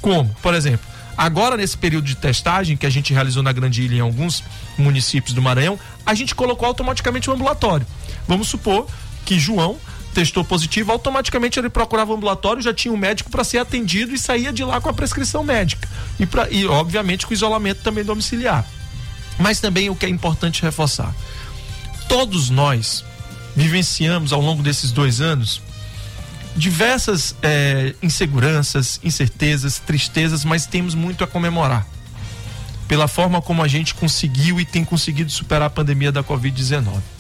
[0.02, 0.88] Como, por exemplo,
[1.18, 4.44] agora nesse período de testagem que a gente realizou na Grande Ilha em alguns
[4.78, 7.86] municípios do Maranhão, a gente colocou automaticamente o ambulatório.
[8.26, 8.88] Vamos supor
[9.26, 9.78] que João
[10.18, 14.18] testou positivo, automaticamente ele procurava o ambulatório, já tinha um médico para ser atendido e
[14.18, 15.88] saía de lá com a prescrição médica.
[16.20, 18.66] E, pra, e, obviamente, com o isolamento também domiciliar.
[19.38, 21.14] Mas também o que é importante reforçar:
[22.10, 23.06] todos nós
[23.56, 25.62] vivenciamos ao longo desses dois anos
[26.56, 31.86] diversas é, inseguranças, incertezas, tristezas, mas temos muito a comemorar
[32.88, 37.17] pela forma como a gente conseguiu e tem conseguido superar a pandemia da Covid-19.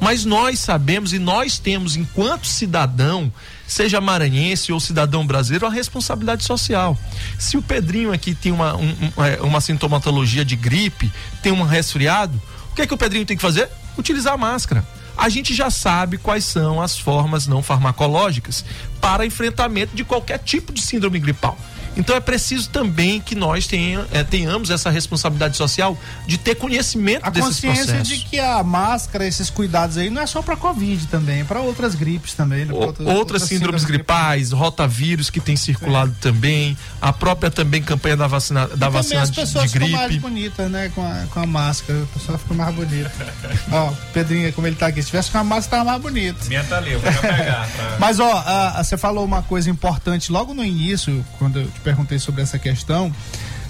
[0.00, 3.30] Mas nós sabemos e nós temos, enquanto cidadão,
[3.66, 6.98] seja maranhense ou cidadão brasileiro, a responsabilidade social.
[7.38, 12.40] Se o Pedrinho aqui tem uma, um, é, uma sintomatologia de gripe, tem um resfriado,
[12.72, 13.68] o que é que o Pedrinho tem que fazer?
[13.98, 14.84] Utilizar a máscara
[15.20, 18.64] a gente já sabe quais são as formas não farmacológicas
[19.02, 21.58] para enfrentamento de qualquer tipo de síndrome gripal.
[21.96, 27.24] Então é preciso também que nós tenha, é, tenhamos essa responsabilidade social de ter conhecimento
[27.24, 27.90] a desses processos.
[27.90, 31.40] A consciência de que a máscara, esses cuidados aí não é só para Covid também,
[31.40, 32.64] é para outras gripes também.
[32.64, 32.72] Né?
[32.72, 36.22] O, outras, outras, outras, síndromes, síndromes gripais, rotavírus que tem circulado é.
[36.22, 39.90] também, a própria também campanha da vacina da e vacina as pessoas de, de gripe.
[39.90, 43.10] Ficam mais bonitas, né, com a, com a máscara, o pessoal fica mais bonito.
[43.72, 46.48] ó, Pedrinho, como ele tá aqui, se tivesse com a máscara tava mais bonito.
[46.48, 47.68] Minha tá ali, eu vou pegar.
[47.68, 47.96] Tá?
[47.98, 52.42] Mas ó, você falou uma coisa importante logo no início, quando eu te perguntei sobre
[52.42, 53.12] essa questão,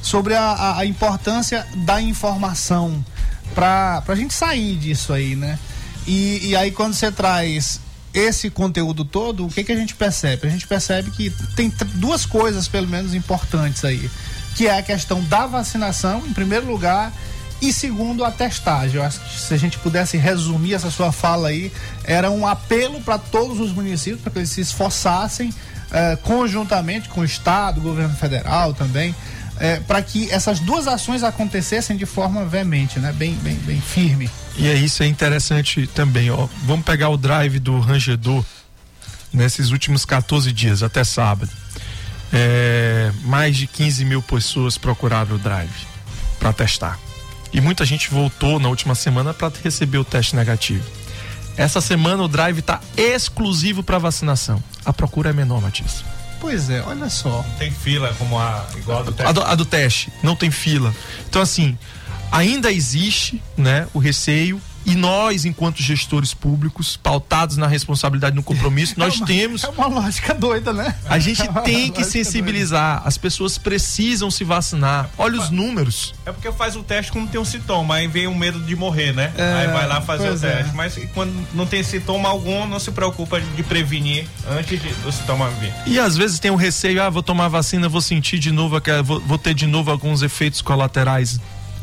[0.03, 3.05] sobre a, a, importância da informação
[3.55, 5.59] para a gente sair disso aí, né?
[6.07, 7.81] E, e aí quando você traz
[8.13, 10.49] esse conteúdo todo, o que, que a gente percebe?
[10.49, 14.11] A gente percebe que tem duas coisas, pelo menos, importantes aí.
[14.57, 17.13] Que é a questão da vacinação, em primeiro lugar,
[17.63, 18.97] e segundo, a testagem.
[18.97, 21.71] Eu acho que se a gente pudesse resumir essa sua fala aí,
[22.03, 25.55] era um apelo para todos os municípios, para que eles se esforçassem
[25.93, 29.15] eh, conjuntamente com o Estado, governo federal também,
[29.59, 33.13] eh, para que essas duas ações acontecessem de forma veemente, né?
[33.13, 34.31] bem, bem, bem firme.
[34.57, 36.31] E é isso, é interessante também.
[36.31, 36.49] Ó.
[36.65, 38.45] Vamos pegar o drive do Rangedor
[39.33, 41.51] nesses últimos 14 dias, até sábado.
[42.33, 45.87] É, mais de 15 mil pessoas procuraram o drive
[46.39, 46.99] para testar.
[47.53, 50.85] E muita gente voltou na última semana para receber o teste negativo.
[51.61, 54.65] Essa semana o drive está exclusivo para vacinação.
[54.83, 56.03] A procura é menor, Matias.
[56.41, 57.45] Pois é, olha só.
[57.47, 59.29] Não tem fila como a igual a do teste.
[59.29, 60.95] A do, a do teste, não tem fila.
[61.29, 61.77] Então assim,
[62.33, 68.43] ainda existe, né, o receio E nós, enquanto gestores públicos, pautados na responsabilidade e no
[68.43, 69.65] compromisso, nós é uma, temos.
[69.65, 70.95] É uma lógica doida, né?
[71.07, 73.03] A gente É tem que sensibilizar.
[73.05, 75.11] As pessoas precisam se vacinar.
[75.19, 76.15] Olha os números.
[76.25, 79.13] É porque faz o teste quando tem um sintoma, aí vem o medo de morrer,
[79.13, 79.33] né?
[79.37, 80.39] É, aí vai lá fazer o é.
[80.39, 80.75] teste.
[80.75, 85.51] Mas quando não tem sintoma algum, não se preocupa de prevenir antes de, do sintoma
[85.51, 85.73] vir.
[85.87, 89.03] E às vezes tem um receio, ah, vou tomar vacina, vou sentir de novo, aquela-
[89.03, 91.39] vou, vou ter de novo alguns efeitos colaterais.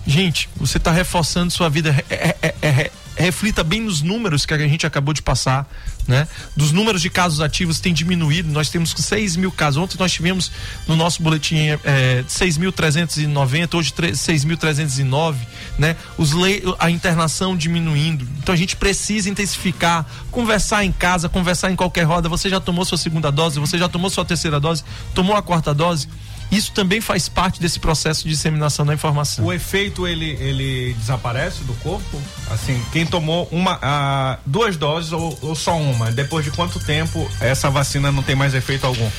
[0.08, 1.94] Gente, você está reforçando sua vida.
[2.10, 5.68] É- é- é- é- reflita bem nos números que a gente acabou de passar,
[6.08, 6.28] né?
[6.56, 8.48] Dos números de casos ativos tem diminuído.
[8.50, 9.82] Nós temos 6 mil casos.
[9.82, 10.52] Ontem nós tivemos
[10.88, 15.40] no nosso boletim é, 6.390, hoje tre- 6.309,
[15.80, 15.96] né?
[16.18, 16.64] Os le...
[16.80, 18.26] a internação diminuindo.
[18.38, 22.30] Então a gente precisa intensificar, conversar em casa, conversar em qualquer roda.
[22.30, 23.60] Você já tomou sua segunda dose?
[23.60, 24.84] Você já tomou sua terceira dose?
[25.14, 26.08] Tomou a quarta dose?
[26.52, 29.46] Isso também faz parte desse processo de disseminação da informação.
[29.46, 32.22] O efeito ele, ele desaparece do corpo?
[32.50, 37.30] Assim, quem tomou uma, ah, duas doses ou, ou só uma, depois de quanto tempo
[37.42, 39.10] essa vacina não tem mais efeito algum?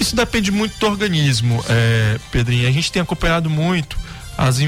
[0.00, 2.68] Isso depende muito do organismo, é, Pedrinho.
[2.68, 3.96] A gente tem acompanhado muito
[4.36, 4.58] as,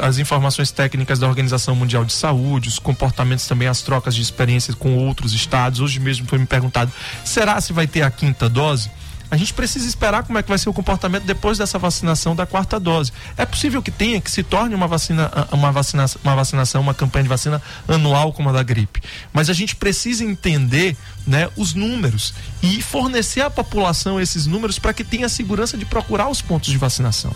[0.00, 4.76] as informações técnicas da Organização Mundial de Saúde, os comportamentos também, as trocas de experiências
[4.76, 5.80] com outros estados.
[5.80, 6.92] Hoje mesmo foi me perguntado:
[7.24, 8.90] será se vai ter a quinta dose?
[9.30, 12.46] A gente precisa esperar como é que vai ser o comportamento depois dessa vacinação da
[12.46, 13.12] quarta dose.
[13.36, 17.24] É possível que tenha, que se torne uma vacina, uma vacinação, uma vacinação, uma campanha
[17.24, 19.02] de vacina anual como a da gripe.
[19.32, 20.96] Mas a gente precisa entender,
[21.26, 26.28] né, os números e fornecer à população esses números para que tenha segurança de procurar
[26.28, 27.34] os pontos de vacinação.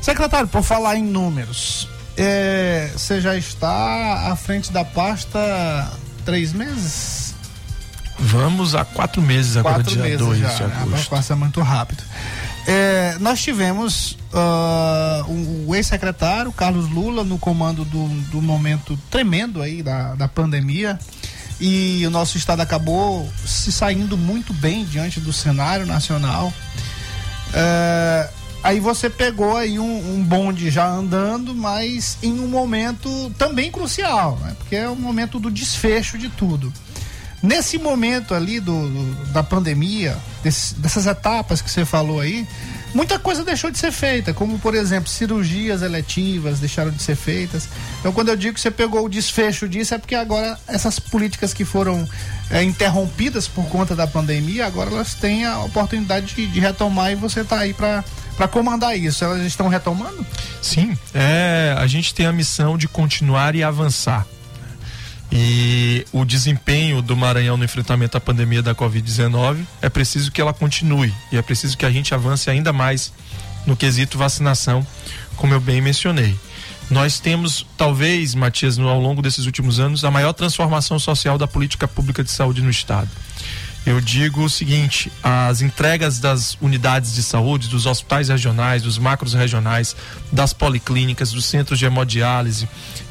[0.00, 5.90] Secretário, por falar em números, é, você já está à frente da pasta
[6.24, 7.25] três meses?
[8.18, 10.78] Vamos a quatro meses agora, Quatro dia meses 2 já, de né?
[10.82, 11.10] agosto.
[11.10, 12.02] Passa muito rápido.
[12.66, 19.62] É, nós tivemos ah, o, o ex-secretário Carlos Lula no comando do, do momento tremendo
[19.62, 20.98] aí da, da pandemia
[21.60, 26.52] e o nosso estado acabou se saindo muito bem diante do cenário nacional.
[27.54, 28.28] É,
[28.62, 34.38] aí você pegou aí um, um bonde já andando, mas em um momento também crucial,
[34.42, 34.54] né?
[34.58, 36.72] porque é o momento do desfecho de tudo.
[37.46, 42.46] Nesse momento ali do, do- da pandemia, desse- dessas etapas que você falou aí,
[42.92, 47.68] muita coisa deixou de ser feita, como por exemplo, cirurgias eletivas deixaram de ser feitas.
[48.00, 51.54] Então, quando eu digo que você pegou o desfecho disso, é porque agora essas políticas
[51.54, 52.08] que foram
[52.50, 57.14] é, interrompidas por conta da pandemia, agora elas têm a oportunidade de, de retomar e
[57.14, 58.04] você está aí para
[58.36, 59.24] para comandar isso.
[59.24, 60.24] Elas estão retomando?
[60.60, 64.26] Sim, é, a gente tem a missão de continuar e avançar.
[65.30, 70.52] E o desempenho do Maranhão no enfrentamento à pandemia da Covid-19 é preciso que ela
[70.52, 73.12] continue e é preciso que a gente avance ainda mais
[73.66, 74.86] no quesito vacinação,
[75.36, 76.38] como eu bem mencionei.
[76.88, 81.88] Nós temos, talvez, Matias, ao longo desses últimos anos, a maior transformação social da política
[81.88, 83.10] pública de saúde no Estado.
[83.84, 89.34] Eu digo o seguinte: as entregas das unidades de saúde, dos hospitais regionais, dos macros
[89.34, 89.96] regionais,
[90.30, 92.68] das policlínicas, dos centros de hemodiálise,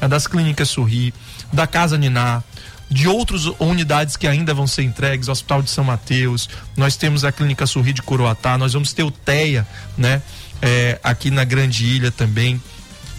[0.08, 1.14] das clínicas Sorri,
[1.52, 2.42] da Casa Niná,
[2.88, 7.24] de outras unidades que ainda vão ser entregues, o Hospital de São Mateus, nós temos
[7.24, 9.66] a Clínica Sorri de Coroatá, nós vamos ter o TEA,
[9.98, 10.22] né?
[10.62, 12.60] eh, aqui na Grande Ilha também.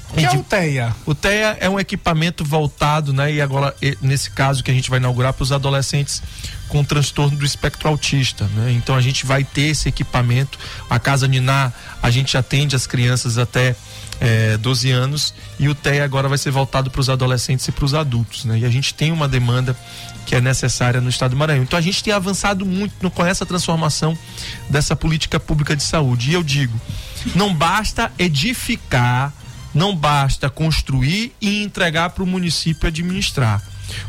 [0.09, 0.95] O que é o TEA?
[1.05, 3.33] O TEA é um equipamento voltado, né?
[3.33, 6.23] E agora, nesse caso que a gente vai inaugurar para os adolescentes
[6.69, 8.71] com transtorno do espectro autista, né?
[8.71, 10.57] Então a gente vai ter esse equipamento.
[10.89, 13.75] A Casa Niná, a gente atende as crianças até
[14.19, 17.85] eh, 12 anos e o TEA agora vai ser voltado para os adolescentes e para
[17.85, 18.59] os adultos, né?
[18.59, 19.75] E a gente tem uma demanda
[20.25, 21.63] que é necessária no estado do Maranhão.
[21.63, 24.17] Então a gente tem avançado muito com essa transformação
[24.69, 26.31] dessa política pública de saúde.
[26.31, 26.79] E eu digo,
[27.35, 29.33] não basta edificar
[29.77, 33.61] não basta construir e entregar para o município administrar.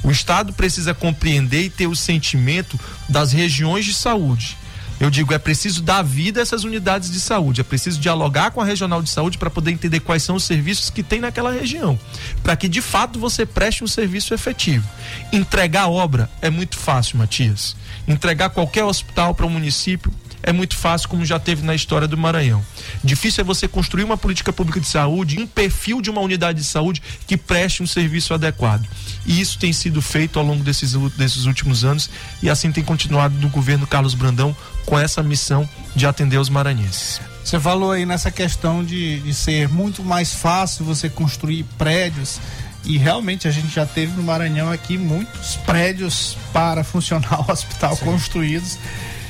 [0.02, 4.56] O Estado precisa compreender e ter o sentimento das regiões de saúde.
[5.00, 8.60] Eu digo, é preciso dar vida a essas unidades de saúde, é preciso dialogar com
[8.60, 11.98] a regional de saúde para poder entender quais são os serviços que tem naquela região,
[12.42, 14.88] para que de fato você preste um serviço efetivo.
[15.32, 17.76] Entregar obra é muito fácil, Matias.
[18.08, 20.12] Entregar qualquer hospital para o município
[20.48, 22.64] é muito fácil, como já teve na história do Maranhão.
[23.04, 26.64] Difícil é você construir uma política pública de saúde, um perfil de uma unidade de
[26.64, 28.88] saúde que preste um serviço adequado.
[29.26, 32.08] E isso tem sido feito ao longo desses, desses últimos anos
[32.42, 37.20] e assim tem continuado no governo Carlos Brandão com essa missão de atender os maranhenses.
[37.44, 42.40] Você falou aí nessa questão de, de ser muito mais fácil você construir prédios.
[42.84, 47.94] E realmente a gente já teve no Maranhão aqui muitos prédios para funcionar o hospital
[47.98, 48.78] construídos.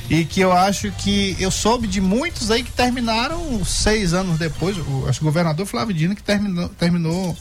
[0.09, 4.75] E que eu acho que eu soube de muitos aí que terminaram seis anos depois.
[4.77, 7.37] O, acho que o governador Flávio Dino que terminou, terminou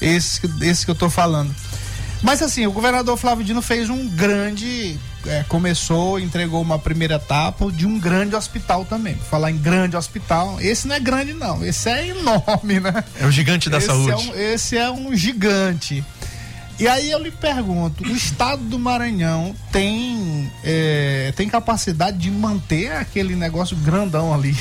[0.00, 1.54] esse, que- esse que eu tô falando.
[2.20, 4.98] Mas assim, o governador Flávio Dino fez um grande.
[5.26, 9.14] é, começou, entregou uma primeira etapa de um grande hospital também.
[9.14, 11.64] Por falar em grande hospital, esse não é grande, não.
[11.64, 13.04] Esse é enorme, né?
[13.20, 14.10] É o gigante da esse saúde.
[14.10, 16.04] É um, esse é um gigante.
[16.78, 22.92] E aí eu lhe pergunto, o estado do Maranhão tem, é, tem capacidade de manter
[22.92, 24.56] aquele negócio grandão ali?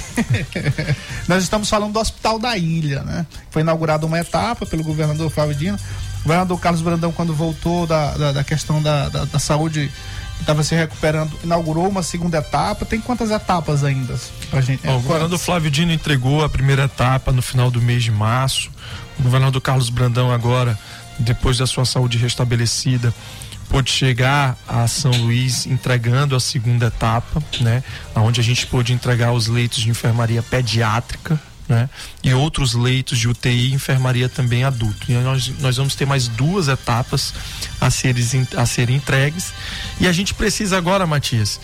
[1.29, 3.27] Nós estamos falando do Hospital da Ilha, né?
[3.51, 5.77] Foi inaugurada uma etapa pelo governador Flávio Dino.
[6.21, 9.91] O governador Carlos Brandão, quando voltou da, da, da questão da, da, da saúde,
[10.39, 12.85] estava se recuperando, inaugurou uma segunda etapa.
[12.85, 14.15] Tem quantas etapas ainda
[14.49, 14.87] pra gente?
[14.87, 18.71] Ó, o governador Flávio Dino entregou a primeira etapa no final do mês de março.
[19.19, 20.77] O governador Carlos Brandão agora,
[21.19, 23.13] depois da sua saúde restabelecida,
[23.69, 27.83] pôde chegar a São Luís entregando a segunda etapa, né?
[28.15, 31.89] Onde a gente pôde entregar os leitos de enfermaria pediátrica, né?
[32.23, 35.11] E outros leitos de UTI e enfermaria também adulto.
[35.11, 37.33] E nós, nós vamos ter mais duas etapas
[37.79, 39.53] a serem, a serem entregues.
[39.99, 41.59] E a gente precisa agora, Matias.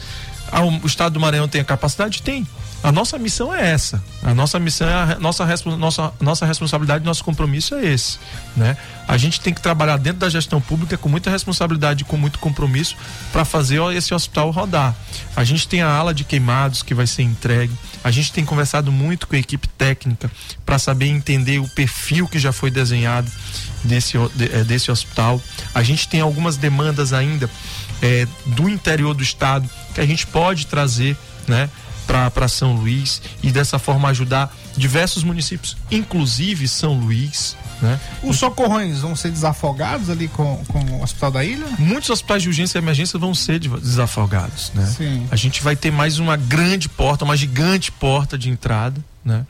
[0.82, 2.22] o estado do Maranhão tem a capacidade?
[2.22, 2.46] Tem.
[2.84, 4.04] A nossa missão é essa.
[4.22, 5.46] A nossa missão é a nossa,
[5.78, 8.20] nossa, nossa responsabilidade, nosso compromisso é esse,
[8.58, 8.76] né?
[9.08, 12.98] A gente tem que trabalhar dentro da gestão pública com muita responsabilidade, com muito compromisso
[13.32, 14.94] para fazer esse hospital rodar.
[15.34, 17.74] A gente tem a ala de queimados que vai ser entregue.
[18.04, 20.30] A gente tem conversado muito com a equipe técnica
[20.66, 23.32] para saber entender o perfil que já foi desenhado
[23.82, 25.42] desse, eh, desse hospital.
[25.74, 27.50] A gente tem algumas demandas ainda
[28.02, 31.16] eh, do interior do estado que a gente pode trazer,
[31.48, 31.70] né?
[32.08, 38.00] Para São Luís e dessa forma ajudar diversos municípios, inclusive São Luís, né?
[38.24, 41.66] Os socorrões vão ser desafogados ali com, com o Hospital da Ilha?
[41.80, 44.86] Muitos hospitais de urgência e emergência vão ser de- desafogados, né?
[44.86, 45.28] Sim.
[45.32, 49.46] A gente vai ter mais uma grande porta, uma gigante porta de entrada, né?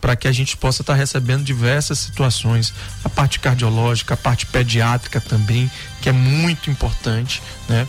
[0.00, 2.72] Para que a gente possa estar recebendo diversas situações,
[3.04, 5.68] a parte cardiológica, a parte pediátrica também,
[6.00, 7.86] que é muito importante, né?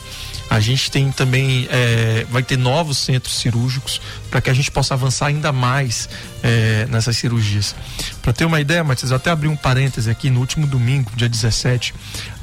[0.50, 4.96] A gente tem também, eh, vai ter novos centros cirúrgicos para que a gente possa
[4.96, 6.10] avançar ainda mais
[6.42, 7.76] eh, nessas cirurgias.
[8.22, 11.94] Para ter uma ideia, Matias, até abri um parêntese aqui, no último domingo, dia 17,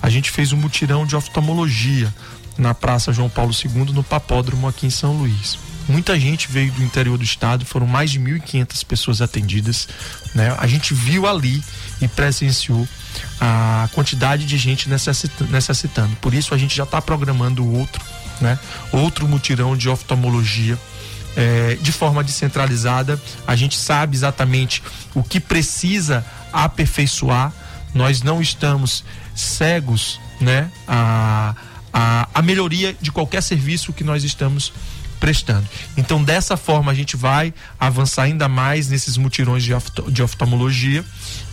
[0.01, 2.15] a gente fez um mutirão de oftalmologia
[2.57, 5.59] na Praça João Paulo II, no Papódromo aqui em São Luís.
[5.89, 9.89] Muita gente veio do interior do estado, foram mais de 1.500 pessoas atendidas.
[10.35, 10.55] Né?
[10.59, 11.63] A gente viu ali
[12.01, 12.87] e presenciou
[13.41, 16.15] a quantidade de gente necessita- necessitando.
[16.17, 18.03] Por isso a gente já está programando outro,
[18.41, 18.59] né?
[18.93, 20.79] outro mutirão de oftalmologia
[21.37, 23.21] é, de forma descentralizada.
[23.47, 24.83] A gente sabe exatamente
[25.15, 27.53] o que precisa aperfeiçoar.
[27.95, 30.71] Nós não estamos cegos, né?
[30.87, 31.55] A,
[31.93, 34.73] a, a melhoria de qualquer serviço que nós estamos
[35.19, 35.67] prestando.
[35.97, 41.03] Então, dessa forma, a gente vai avançar ainda mais nesses mutirões de, ofta- de oftalmologia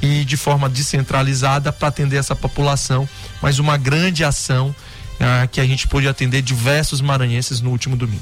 [0.04, 3.08] e de forma descentralizada para atender essa população.
[3.41, 4.76] Mas uma grande ação
[5.20, 8.22] ah, que a gente pôde atender diversos maranhenses no último domingo.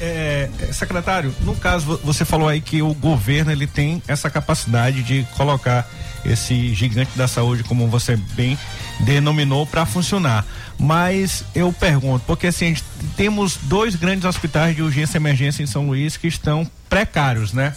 [0.00, 4.28] É, é, secretário, no caso vo- você falou aí que o governo ele tem essa
[4.28, 5.88] capacidade de colocar
[6.24, 8.58] esse gigante da saúde, como você bem
[9.00, 10.44] denominou, para funcionar.
[10.78, 12.82] Mas eu pergunto, porque assim, gente-
[13.16, 17.72] temos dois grandes hospitais de urgência e emergência em São Luís que estão precários, né?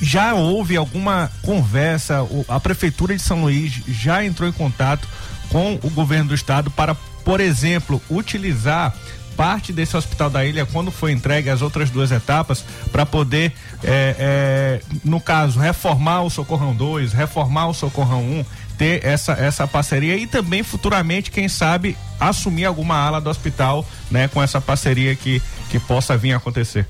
[0.00, 2.26] Já houve alguma conversa?
[2.48, 5.06] A prefeitura de São Luís já entrou em contato
[5.50, 6.94] com o governo do estado para,
[7.24, 8.94] por exemplo, utilizar
[9.36, 13.52] parte desse hospital da ilha quando foi entregue as outras duas etapas para poder,
[13.82, 18.44] é, é, no caso, reformar o Socorrão 2, reformar o Socorrão 1,
[18.76, 24.28] ter essa, essa parceria e também futuramente, quem sabe, assumir alguma ala do hospital, né,
[24.28, 25.40] com essa parceria que,
[25.70, 26.86] que possa vir a acontecer.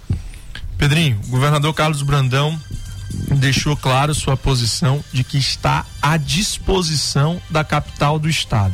[0.80, 2.58] Pedrinho, o governador Carlos Brandão
[3.36, 8.72] deixou claro sua posição de que está à disposição da capital do estado.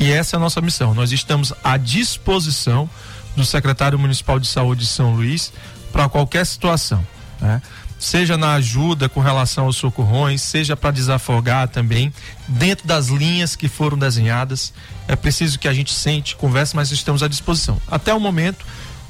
[0.00, 0.92] E essa é a nossa missão.
[0.92, 2.90] Nós estamos à disposição
[3.36, 5.52] do secretário municipal de saúde de São Luís
[5.92, 7.06] para qualquer situação,
[7.40, 7.62] né?
[7.96, 12.12] Seja na ajuda com relação aos socorrões, seja para desafogar também,
[12.48, 14.74] dentro das linhas que foram desenhadas.
[15.06, 17.80] É preciso que a gente sente, converse, mas estamos à disposição.
[17.88, 18.66] Até o momento,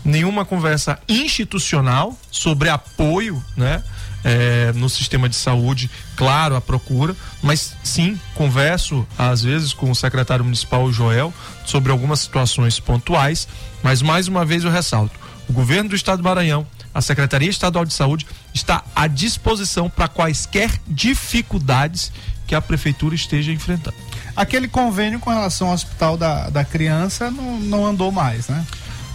[0.06, 3.82] nenhuma conversa institucional sobre apoio, né?
[4.26, 9.94] eh, no sistema de saúde, claro, a procura, mas sim converso às vezes com o
[9.94, 11.32] secretário municipal Joel
[11.64, 13.46] sobre algumas situações pontuais,
[13.84, 17.84] mas mais uma vez eu ressalto: o governo do estado do Maranhão, a Secretaria Estadual
[17.84, 22.10] de Saúde está à disposição para quaisquer dificuldades
[22.48, 23.96] que a prefeitura esteja enfrentando.
[24.34, 28.64] Aquele convênio com relação ao hospital da, da criança não, não andou mais, né?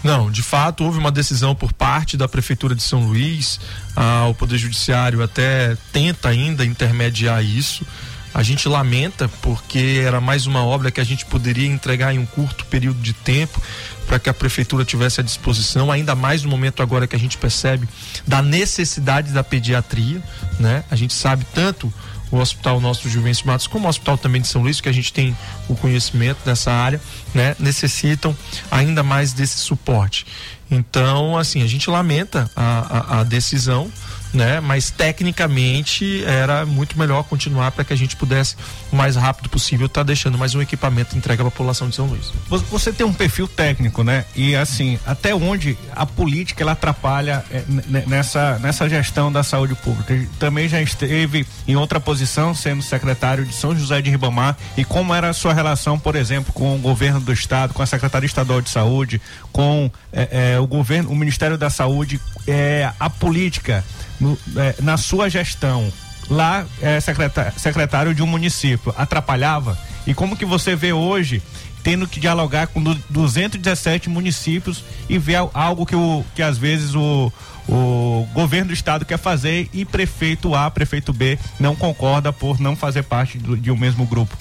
[0.03, 3.59] Não, de fato houve uma decisão por parte da Prefeitura de São Luís,
[3.95, 7.85] ah, o Poder Judiciário até tenta ainda intermediar isso.
[8.33, 12.25] A gente lamenta porque era mais uma obra que a gente poderia entregar em um
[12.25, 13.61] curto período de tempo
[14.07, 17.37] para que a prefeitura tivesse à disposição, ainda mais no momento agora que a gente
[17.37, 17.87] percebe
[18.25, 20.21] da necessidade da pediatria,
[20.59, 20.83] né?
[20.89, 21.93] A gente sabe tanto
[22.31, 25.11] o Hospital Nosso Juvencio Matos, como o Hospital também de São Luís, que a gente
[25.11, 25.35] tem
[25.67, 27.01] o conhecimento dessa área,
[27.33, 27.55] né?
[27.59, 28.35] Necessitam
[28.71, 30.25] ainda mais desse suporte.
[30.69, 33.91] Então, assim, a gente lamenta a, a, a decisão,
[34.33, 34.59] né?
[34.59, 38.55] Mas tecnicamente era muito melhor continuar para que a gente pudesse
[38.91, 42.05] o mais rápido possível estar tá deixando mais um equipamento entregue à população de São
[42.07, 42.31] Luís.
[42.69, 44.25] Você tem um perfil técnico, né?
[44.35, 47.63] E assim, até onde a política ela atrapalha é,
[48.07, 50.17] nessa nessa gestão da saúde pública?
[50.39, 55.13] Também já esteve em outra posição, sendo secretário de São José de Ribamar e como
[55.13, 58.61] era a sua relação, por exemplo, com o governo do estado, com a Secretaria Estadual
[58.61, 59.21] de Saúde,
[59.51, 63.83] com é, é, o governo, o Ministério da Saúde, é, a política
[64.21, 65.91] no, é, na sua gestão
[66.29, 71.41] lá é secretário, secretário de um município atrapalhava e como que você vê hoje
[71.83, 77.33] tendo que dialogar com 217 municípios e ver algo que, o, que às vezes o,
[77.67, 82.75] o governo do estado quer fazer e prefeito A, prefeito B não concorda por não
[82.75, 84.37] fazer parte do, de um mesmo grupo.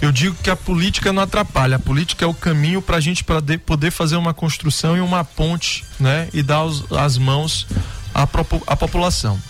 [0.00, 3.24] Eu digo que a política não atrapalha, a política é o caminho para a gente
[3.24, 6.28] pra de, poder fazer uma construção e uma ponte, né?
[6.34, 7.66] E dar os, as mãos
[8.14, 8.22] à,
[8.66, 9.40] à população.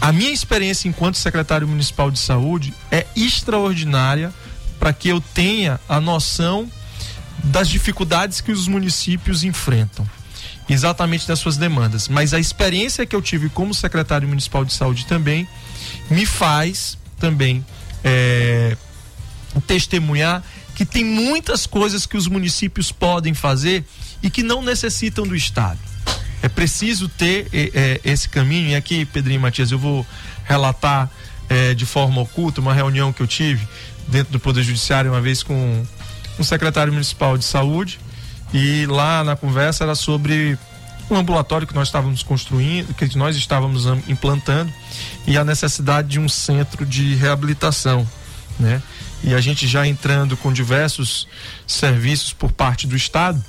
[0.00, 4.32] A minha experiência enquanto secretário municipal de saúde é extraordinária
[4.78, 6.70] para que eu tenha a noção
[7.44, 10.08] das dificuldades que os municípios enfrentam,
[10.68, 12.08] exatamente das suas demandas.
[12.08, 15.48] Mas a experiência que eu tive como secretário municipal de saúde também
[16.10, 17.64] me faz também
[18.04, 18.76] é,
[19.60, 20.42] testemunhar
[20.74, 23.84] que tem muitas coisas que os municípios podem fazer
[24.22, 25.78] e que não necessitam do Estado.
[26.40, 30.06] É preciso ter é, esse caminho, e aqui, Pedrinho Matias, eu vou
[30.44, 31.10] relatar
[31.48, 33.66] é, de forma oculta uma reunião que eu tive
[34.06, 35.84] dentro do Poder Judiciário uma vez com
[36.38, 37.98] um secretário municipal de saúde,
[38.54, 40.56] e lá na conversa era sobre
[41.10, 44.72] um ambulatório que nós estávamos construindo, que nós estávamos implantando,
[45.26, 48.06] e a necessidade de um centro de reabilitação,
[48.60, 48.80] né?
[49.22, 51.26] E a gente já entrando com diversos
[51.66, 53.42] serviços por parte do Estado,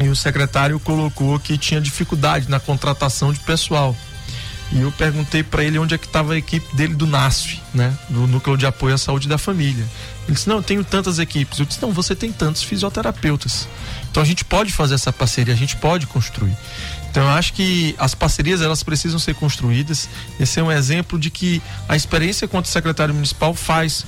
[0.00, 3.94] e o secretário colocou que tinha dificuldade na contratação de pessoal.
[4.72, 7.92] E eu perguntei para ele onde é que estava a equipe dele do NASF, né?
[8.08, 9.84] Do Núcleo de Apoio à Saúde da Família.
[10.26, 11.58] Ele disse: Não, eu tenho tantas equipes.
[11.58, 13.68] Eu disse: Não, você tem tantos fisioterapeutas.
[14.10, 16.56] Então a gente pode fazer essa parceria, a gente pode construir.
[17.10, 20.08] Então eu acho que as parcerias elas precisam ser construídas.
[20.38, 24.06] Esse é um exemplo de que a experiência quanto secretário municipal faz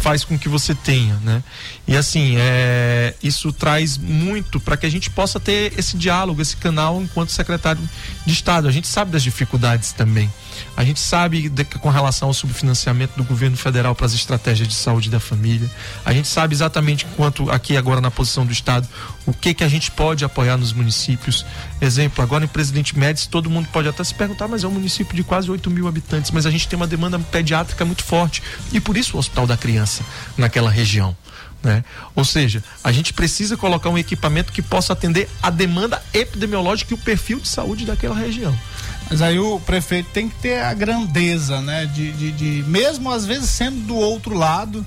[0.00, 1.42] faz com que você tenha, né?
[1.86, 6.56] E assim, é, isso traz muito para que a gente possa ter esse diálogo, esse
[6.56, 7.82] canal enquanto secretário
[8.24, 8.68] de Estado.
[8.68, 10.30] A gente sabe das dificuldades também.
[10.76, 14.74] A gente sabe de, com relação ao subfinanciamento do governo federal para as estratégias de
[14.74, 15.70] saúde da família.
[16.04, 18.88] A gente sabe exatamente quanto aqui agora na posição do Estado,
[19.24, 21.46] o que que a gente pode apoiar nos municípios.
[21.80, 25.14] Exemplo, agora em Presidente Médici, todo mundo pode até se perguntar, mas é um município
[25.14, 28.42] de quase 8 mil habitantes, mas a gente tem uma demanda pediátrica muito forte.
[28.72, 30.02] E por isso o Hospital da Criança
[30.36, 31.16] naquela região.
[31.64, 31.82] Né?
[32.14, 36.94] Ou seja, a gente precisa colocar um equipamento que possa atender a demanda epidemiológica e
[36.94, 38.54] o perfil de saúde daquela região.
[39.10, 41.86] Mas aí o prefeito tem que ter a grandeza, né?
[41.86, 44.84] De, de, de, mesmo às vezes sendo do outro lado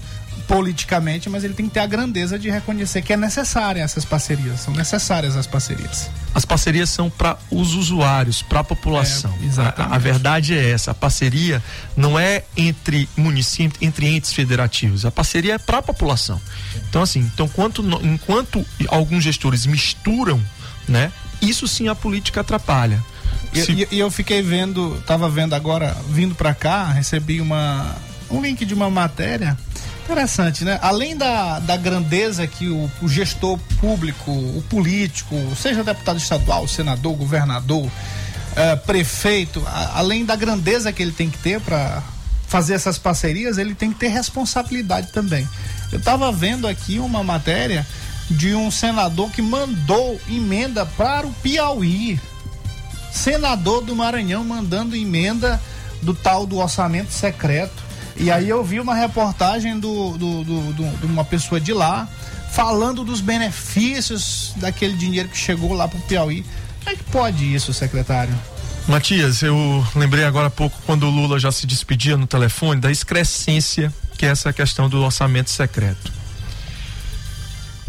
[0.47, 4.61] politicamente, mas ele tem que ter a grandeza de reconhecer que é necessária essas parcerias,
[4.61, 6.09] são necessárias as parcerias.
[6.34, 9.34] As parcerias são para os usuários, para a população.
[9.41, 9.91] É, exatamente.
[9.91, 11.61] A, a, verdade é essa, a parceria
[11.97, 16.41] não é entre municípios, entre entes federativos, a parceria é para a população.
[16.89, 20.41] Então assim, então quanto, enquanto alguns gestores misturam,
[20.88, 21.11] né?
[21.41, 23.03] Isso sim a política atrapalha.
[23.72, 27.95] E, e, e eu fiquei vendo, estava vendo agora, vindo para cá, recebi uma
[28.30, 29.58] um link de uma matéria
[30.08, 30.80] Interessante, né?
[30.82, 37.14] Além da, da grandeza que o, o, gestor público, o político, seja deputado estadual, senador,
[37.14, 42.01] governador, uh, prefeito, a, além da grandeza que ele tem que ter para
[42.47, 45.45] fazer essas parcerias, ele tem que ter responsabilidade também.
[45.91, 47.86] Eu estava vendo aqui uma matéria
[48.32, 52.18] de um senador que mandou emenda para o Piauí.
[53.18, 55.59] Senador do Maranhão mandando emenda
[56.01, 57.84] do tal do orçamento secreto
[58.15, 62.07] e aí eu vi uma reportagem do, do, do, do, de uma pessoa de lá
[62.51, 66.43] falando dos benefícios daquele dinheiro que chegou lá para o Piauí.
[66.80, 68.34] Como é que pode isso, secretário?
[68.88, 72.89] Matias, eu lembrei agora há pouco quando o Lula já se despedia no telefone da
[72.89, 76.16] excrescência que é essa questão do orçamento secreto.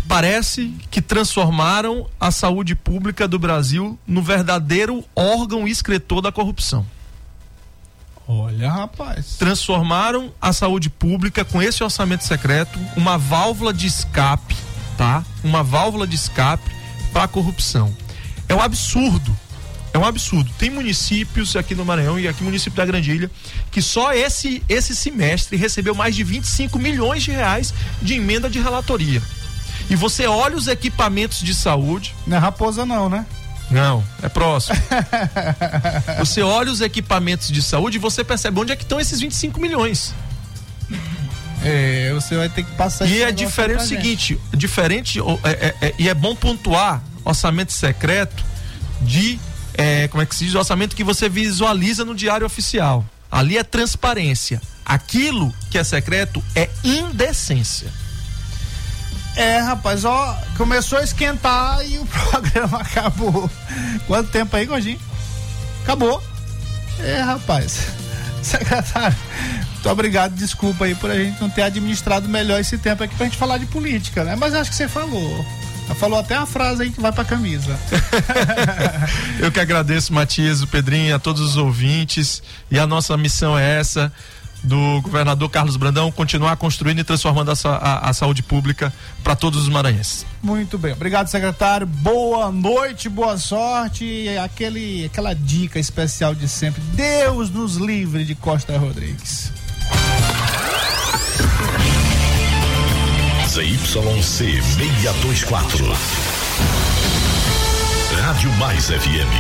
[0.09, 6.87] Parece que transformaram a saúde pública do Brasil no verdadeiro órgão excretor da corrupção.
[8.27, 9.37] Olha, rapaz.
[9.39, 14.57] Transformaram a saúde pública com esse orçamento secreto uma válvula de escape,
[14.97, 15.23] tá?
[15.45, 16.71] Uma válvula de escape
[17.13, 17.95] para a corrupção.
[18.49, 19.37] É um absurdo.
[19.93, 20.51] É um absurdo.
[20.59, 23.31] Tem municípios aqui no Maranhão e aqui no município da Grandilha
[23.71, 28.59] que só esse esse semestre recebeu mais de 25 milhões de reais de emenda de
[28.59, 29.23] relatoria.
[29.91, 32.15] E você olha os equipamentos de saúde.
[32.27, 33.25] Não é raposa, não, né?
[33.71, 34.77] Não, é próximo.
[36.19, 39.61] você olha os equipamentos de saúde e você percebe onde é que estão esses 25
[39.61, 40.15] milhões.
[41.63, 45.51] É, você vai ter que passar E é diferente o seguinte, diferente, é-
[45.83, 48.45] é- é- e é bom pontuar orçamento secreto
[49.03, 49.39] de,
[49.75, 53.05] é, como é que se diz, orçamento que você visualiza no diário oficial.
[53.31, 54.63] Ali é transparência.
[54.85, 57.93] Aquilo que é secreto é indecência.
[59.39, 63.49] É, rapaz, ó, começou a esquentar e o programa acabou.
[64.05, 64.99] Quanto tempo aí, Gordinho?
[65.85, 66.21] Acabou.
[66.99, 67.87] É, rapaz.
[68.43, 69.17] Secretário,
[69.75, 73.27] muito obrigado, desculpa aí por a gente não ter administrado melhor esse tempo aqui pra
[73.27, 74.35] gente falar de política, né?
[74.35, 75.47] Mas acho que você falou.
[75.95, 77.79] Falou até a frase aí que vai pra camisa.
[79.41, 82.43] Eu que agradeço, Matias, o Pedrinho, a todos os ouvintes.
[82.71, 84.13] E a nossa missão é essa
[84.63, 88.93] do governador Carlos Brandão continuar construindo e transformando a, a- a saúde pública
[89.23, 90.27] para todos os maranhenses.
[90.43, 91.87] Muito bem, obrigado, secretário.
[91.87, 94.05] Boa noite, boa sorte.
[94.05, 96.81] E Aquele, aquela dica especial de sempre.
[96.95, 99.53] Deus nos livre de Costa Rodrigues.
[103.49, 105.87] ZYC 624.
[108.23, 109.33] Rádio Mais FM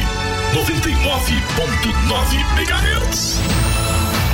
[0.54, 3.38] 99.9 MHz.